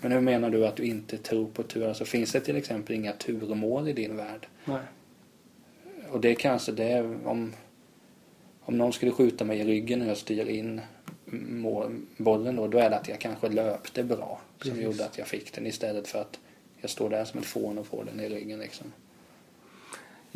[0.00, 1.88] Men hur menar du att du inte tror på tur?
[1.88, 4.46] Alltså finns det till exempel inga turmål i din värld?
[4.64, 4.82] Nej.
[6.10, 7.52] Och det kanske det är om,
[8.60, 10.80] om någon skulle skjuta mig i ryggen och jag styr in
[11.48, 14.84] mål, bollen då, då är det att jag kanske löpte bra som Precis.
[14.84, 16.38] gjorde att jag fick den istället för att
[16.80, 18.92] jag står där som ett fån och får den i ryggen liksom.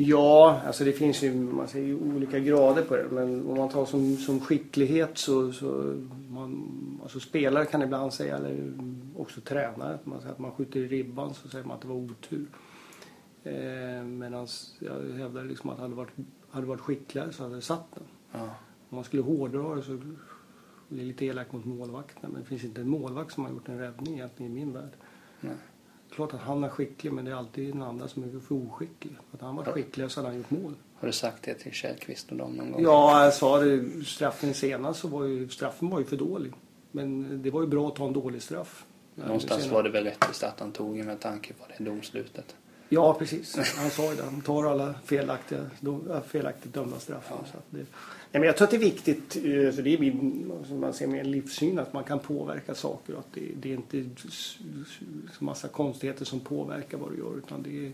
[0.06, 3.08] Ja, alltså det finns ju man säger, ju olika grader på det.
[3.10, 5.96] Men om man tar som, som skicklighet så, så
[6.30, 6.70] man,
[7.02, 8.72] alltså spelare kan ibland säga, eller
[9.16, 11.88] också tränare, att man säger att man skjuter i ribban så säger man att det
[11.88, 12.46] var otur.
[13.42, 14.46] Eh, Medan
[14.78, 16.12] jag hävdar liksom att hade varit,
[16.50, 18.04] hade varit skickligare så hade det satt den.
[18.32, 18.54] Ja.
[18.88, 19.98] Om man skulle hårdra det så
[20.88, 22.30] det är lite elakt mot målvakten.
[22.32, 24.92] Men det finns inte en målvakt som har gjort en räddning egentligen i min värld.
[25.40, 25.54] Nej.
[26.28, 29.16] Klart att han är skicklig men det är alltid den andra som är för oskicklig.
[29.32, 29.72] Att han var Ja.
[29.72, 30.74] skickligare så hade han gjort mål.
[30.94, 32.82] Har du sagt det till Källqvist och dem någon gång?
[32.82, 34.04] Ja, jag sa det.
[34.06, 36.52] Straffen senast så var ju straffen var ju för dålig.
[36.92, 38.84] Men det var ju bra att ta en dålig straff.
[39.14, 42.56] Någonstans var det väl rättvist att han tog med tanke på det domslutet.
[42.88, 43.56] Ja, precis.
[43.76, 44.22] Han sa ju det.
[44.22, 45.70] Han tar alla felaktiga,
[46.26, 47.36] felaktigt dömda straffar.
[47.52, 47.86] Så att det,
[48.32, 51.06] men jag tror att det är viktigt, eh, för det är min, som man ser
[51.06, 53.12] med en livssyn, att man kan påverka saker.
[53.12, 54.04] Och att det, det är inte
[55.38, 57.38] så massa konstigheter som påverkar vad du gör.
[57.38, 57.92] Utan det är,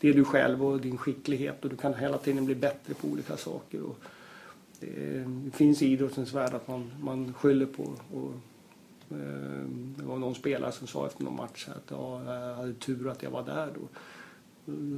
[0.00, 1.64] det är du själv och din skicklighet.
[1.64, 3.82] Och du kan hela tiden bli bättre på olika saker.
[3.82, 3.98] Och
[4.80, 7.82] det, det finns i idrottens värld att man, man skyller på.
[8.12, 8.32] Och,
[9.10, 9.64] eh,
[9.96, 13.22] det var någon spelare som sa efter någon match att ja, jag hade tur att
[13.22, 13.88] jag var där då.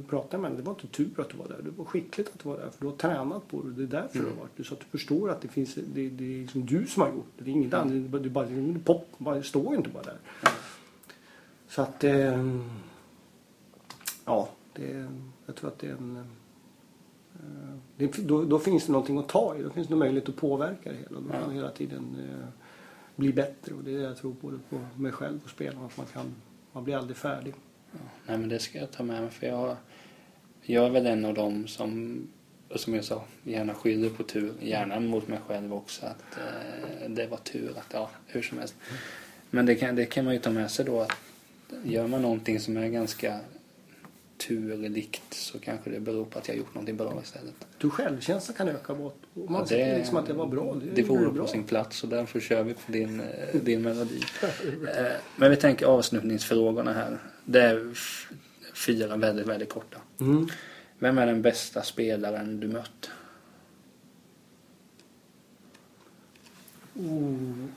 [0.09, 0.61] Pratade med henne.
[0.61, 1.61] Det var inte tur att du var där.
[1.63, 2.69] Det var skickligt att du var där.
[2.69, 3.71] För du har tränat på det.
[3.71, 4.63] Det är därför du har varit där.
[4.63, 7.27] Så att du förstår att det finns, det, det är liksom du som har gjort
[7.37, 7.43] det.
[7.43, 7.89] Det är inget annat.
[7.89, 9.07] Det är bara- bara, är pop.
[9.17, 10.17] Det står inte bara där.
[11.69, 12.55] Så att, eh,
[14.25, 15.07] ja, det,
[15.45, 16.17] jag tror att det är en,
[17.35, 19.63] eh, det, då, då finns det någonting att ta i.
[19.63, 21.19] Då finns det möjlighet att påverka det hela.
[21.19, 22.47] Då kan man hela tiden eh,
[23.15, 23.73] bli bättre.
[23.75, 25.85] Och det är det jag tror både på mig själv och spelarna.
[25.85, 26.25] Att man kan,
[26.71, 27.53] man blir aldrig färdig.
[28.25, 29.75] Nej men det ska jag ta med mig för jag,
[30.61, 32.21] jag är väl en av dem som,
[32.75, 34.53] som jag sa, gärna skyller på tur.
[34.61, 38.75] Gärna mot mig själv också att eh, det var tur att, ja, hur som helst.
[39.49, 41.11] Men det kan, det kan man ju ta med sig då att
[41.83, 43.39] gör man någonting som är ganska
[44.37, 47.53] turlikt så kanske det beror på att jag gjort någonting bra istället.
[47.77, 49.21] Du självkänsla kan öka bort.
[49.33, 50.75] Och man Ja, säger liksom att det var bra.
[50.75, 54.21] Det du vore på sin plats och därför kör vi på din, eh, din melodi.
[54.97, 55.05] Eh,
[55.35, 57.17] Men vi tänker avslutningsfrågorna här.
[57.49, 57.93] Det är
[58.73, 59.97] fyra väldigt, väldigt korta.
[60.19, 60.47] Mm.
[60.99, 63.09] Vem är den bästa spelaren du mött?
[66.95, 67.67] Mm.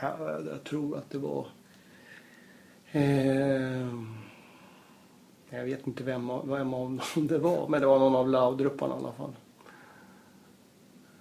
[0.00, 1.46] Ja, jag, jag tror att det var...
[2.92, 3.88] Eh,
[5.64, 8.98] vet inte vem, vem av dem det var, men det var någon av laudrupparna i
[8.98, 9.32] alla fall.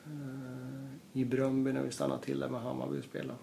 [0.06, 3.40] Eh, I Bröndby när vi stannade till där med Hammarby spelade.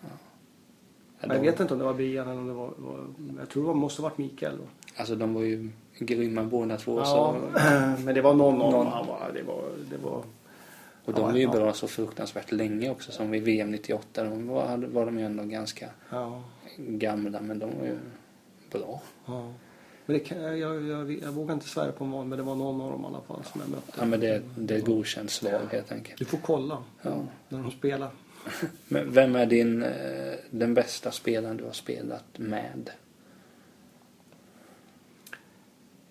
[0.00, 3.06] Ja, jag vet inte om det var Brian eller om det var, var
[3.38, 4.64] jag tror det måste ha varit Mikael då.
[4.96, 6.98] Alltså de var ju grymma båda två.
[6.98, 7.36] Ja, Så,
[8.04, 10.22] men det var någon av dem han var, det var, det var
[11.04, 13.12] och de var ju bra så fruktansvärt länge också.
[13.12, 14.24] Som vid VM 98.
[14.24, 16.42] De var, var de ju ändå ganska ja,
[16.76, 17.98] gamla men de var ju
[18.78, 19.02] bra.
[19.26, 19.52] ja.
[20.06, 22.80] Men det kan, jag, jag, jag, vågar inte svära på vad men det var någon
[22.80, 23.92] av dem i alla fall som jag mötte.
[23.98, 26.18] Ja men det, det är godkänt svar helt enkelt.
[26.18, 27.22] Du får kolla Ja.
[27.48, 28.10] när de spelar.
[28.88, 32.90] Men vem är din, eh, den bästa spelaren du har spelat med?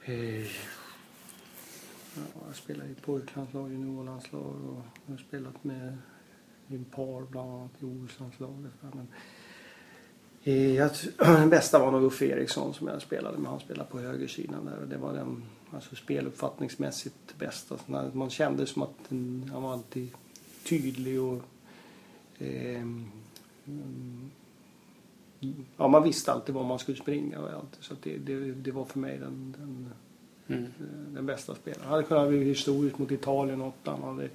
[0.06, 0.48] Eh,
[2.16, 5.98] Ja, jag spelar i pojklandslag, juniorlandslag och jag har spelat med
[6.68, 8.72] en par bland annat i OS-landslaget.
[10.44, 13.52] Eh, jag, den bästa var nog Uffe Eriksson som jag spelade med.
[13.52, 17.76] Han spelade på högersidan där och det var den alltså speluppfattningsmässigt bästa.
[18.14, 20.12] Man kände som att den, han var alltid
[20.64, 21.42] tydlig och
[22.40, 23.10] mm,
[25.78, 27.78] Ja, man visste alltid var man skulle springa och allt.
[27.80, 29.90] Så det, det, det var för mig den, den,
[30.48, 30.66] Mm.
[31.14, 31.84] den bästa spelaren.
[31.84, 33.92] Han hade kunnat bli historisk mot Italien också.
[33.92, 34.30] Han hade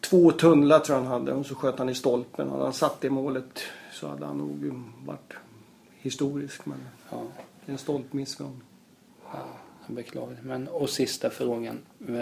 [0.00, 2.50] två tunnlar tror jag han hade och så sköt han i stolpen.
[2.50, 3.60] Hade han satt det målet
[3.92, 5.32] så hade han nog varit
[5.96, 6.66] historisk.
[6.66, 6.78] Men
[7.10, 7.22] Ja,
[7.64, 8.62] det är en stolpmiss för honom.
[9.32, 9.46] ja,
[9.86, 10.38] beklagar.
[10.42, 11.78] Men, och sista frågan.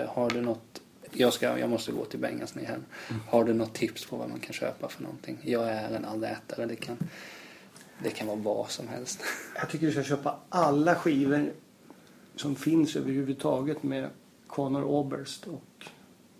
[0.09, 0.81] Har du något
[1.13, 2.81] jag, ska, jag måste gå till Bengans här.
[3.29, 5.39] Har du något tips på vad man kan köpa för någonting?
[5.43, 6.67] Jag är en allätare.
[6.67, 6.97] Det kan,
[8.03, 9.23] det kan vara vad som helst.
[9.55, 11.53] Jag tycker du ska köpa alla skivor
[12.37, 14.11] som finns överhuvudtaget med
[14.47, 15.87] Conor Oberst och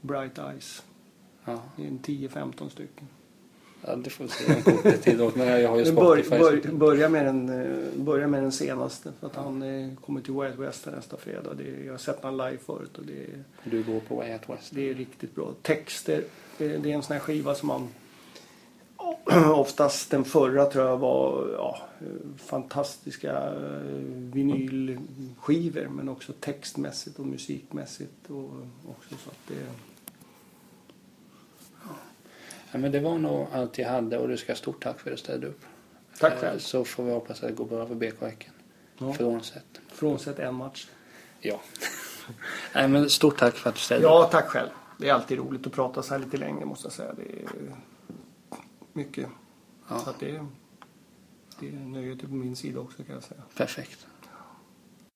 [0.01, 0.83] Bright Eyes.
[1.47, 3.07] Ja, Det är en 10-15 stycken.
[3.85, 5.39] ja det får vi se om kortet tillåter.
[5.39, 9.27] Men jag har ju bör, bör, börja, med den, eh, börja med den senaste för
[9.27, 11.55] att han eh, kommer till Wild West nästa fredag.
[11.55, 13.27] Det, jag har sett honom live förut och det,
[13.65, 14.71] Du går på Way Out West.
[14.71, 15.53] det är riktigt bra.
[15.63, 16.19] Texter,
[16.59, 17.89] eh, det är en sån här skiva som man
[19.55, 21.79] oftast den förra tror jag var ja,
[22.37, 23.53] fantastiska
[24.33, 28.51] vinylskivor men också textmässigt och musikmässigt och
[28.89, 29.55] också så att det
[32.77, 35.11] Ja, men det var nog allt jag hade och du ska ha stort tack för
[35.11, 35.61] att du ställde upp.
[36.19, 36.59] Tack Eh, själv.
[36.59, 38.53] Så får vi hoppas att det går bra för BK Häcken.
[38.99, 39.13] Ja.
[39.13, 39.81] Frånsett.
[39.89, 40.89] Frånsett en match.
[41.41, 41.61] Ja.
[42.75, 44.11] Nej, men stort tack för att du ställde upp.
[44.11, 44.69] Ja, tack själv.
[44.99, 47.13] Det är alltid roligt att prata så här lite längre måste jag säga.
[47.13, 47.77] Det är
[48.93, 49.29] mycket.
[49.89, 49.99] Ja.
[49.99, 50.47] Så att det,
[51.61, 53.43] det är nöjet på min sida också kan jag säga.
[53.55, 54.06] Perfekt.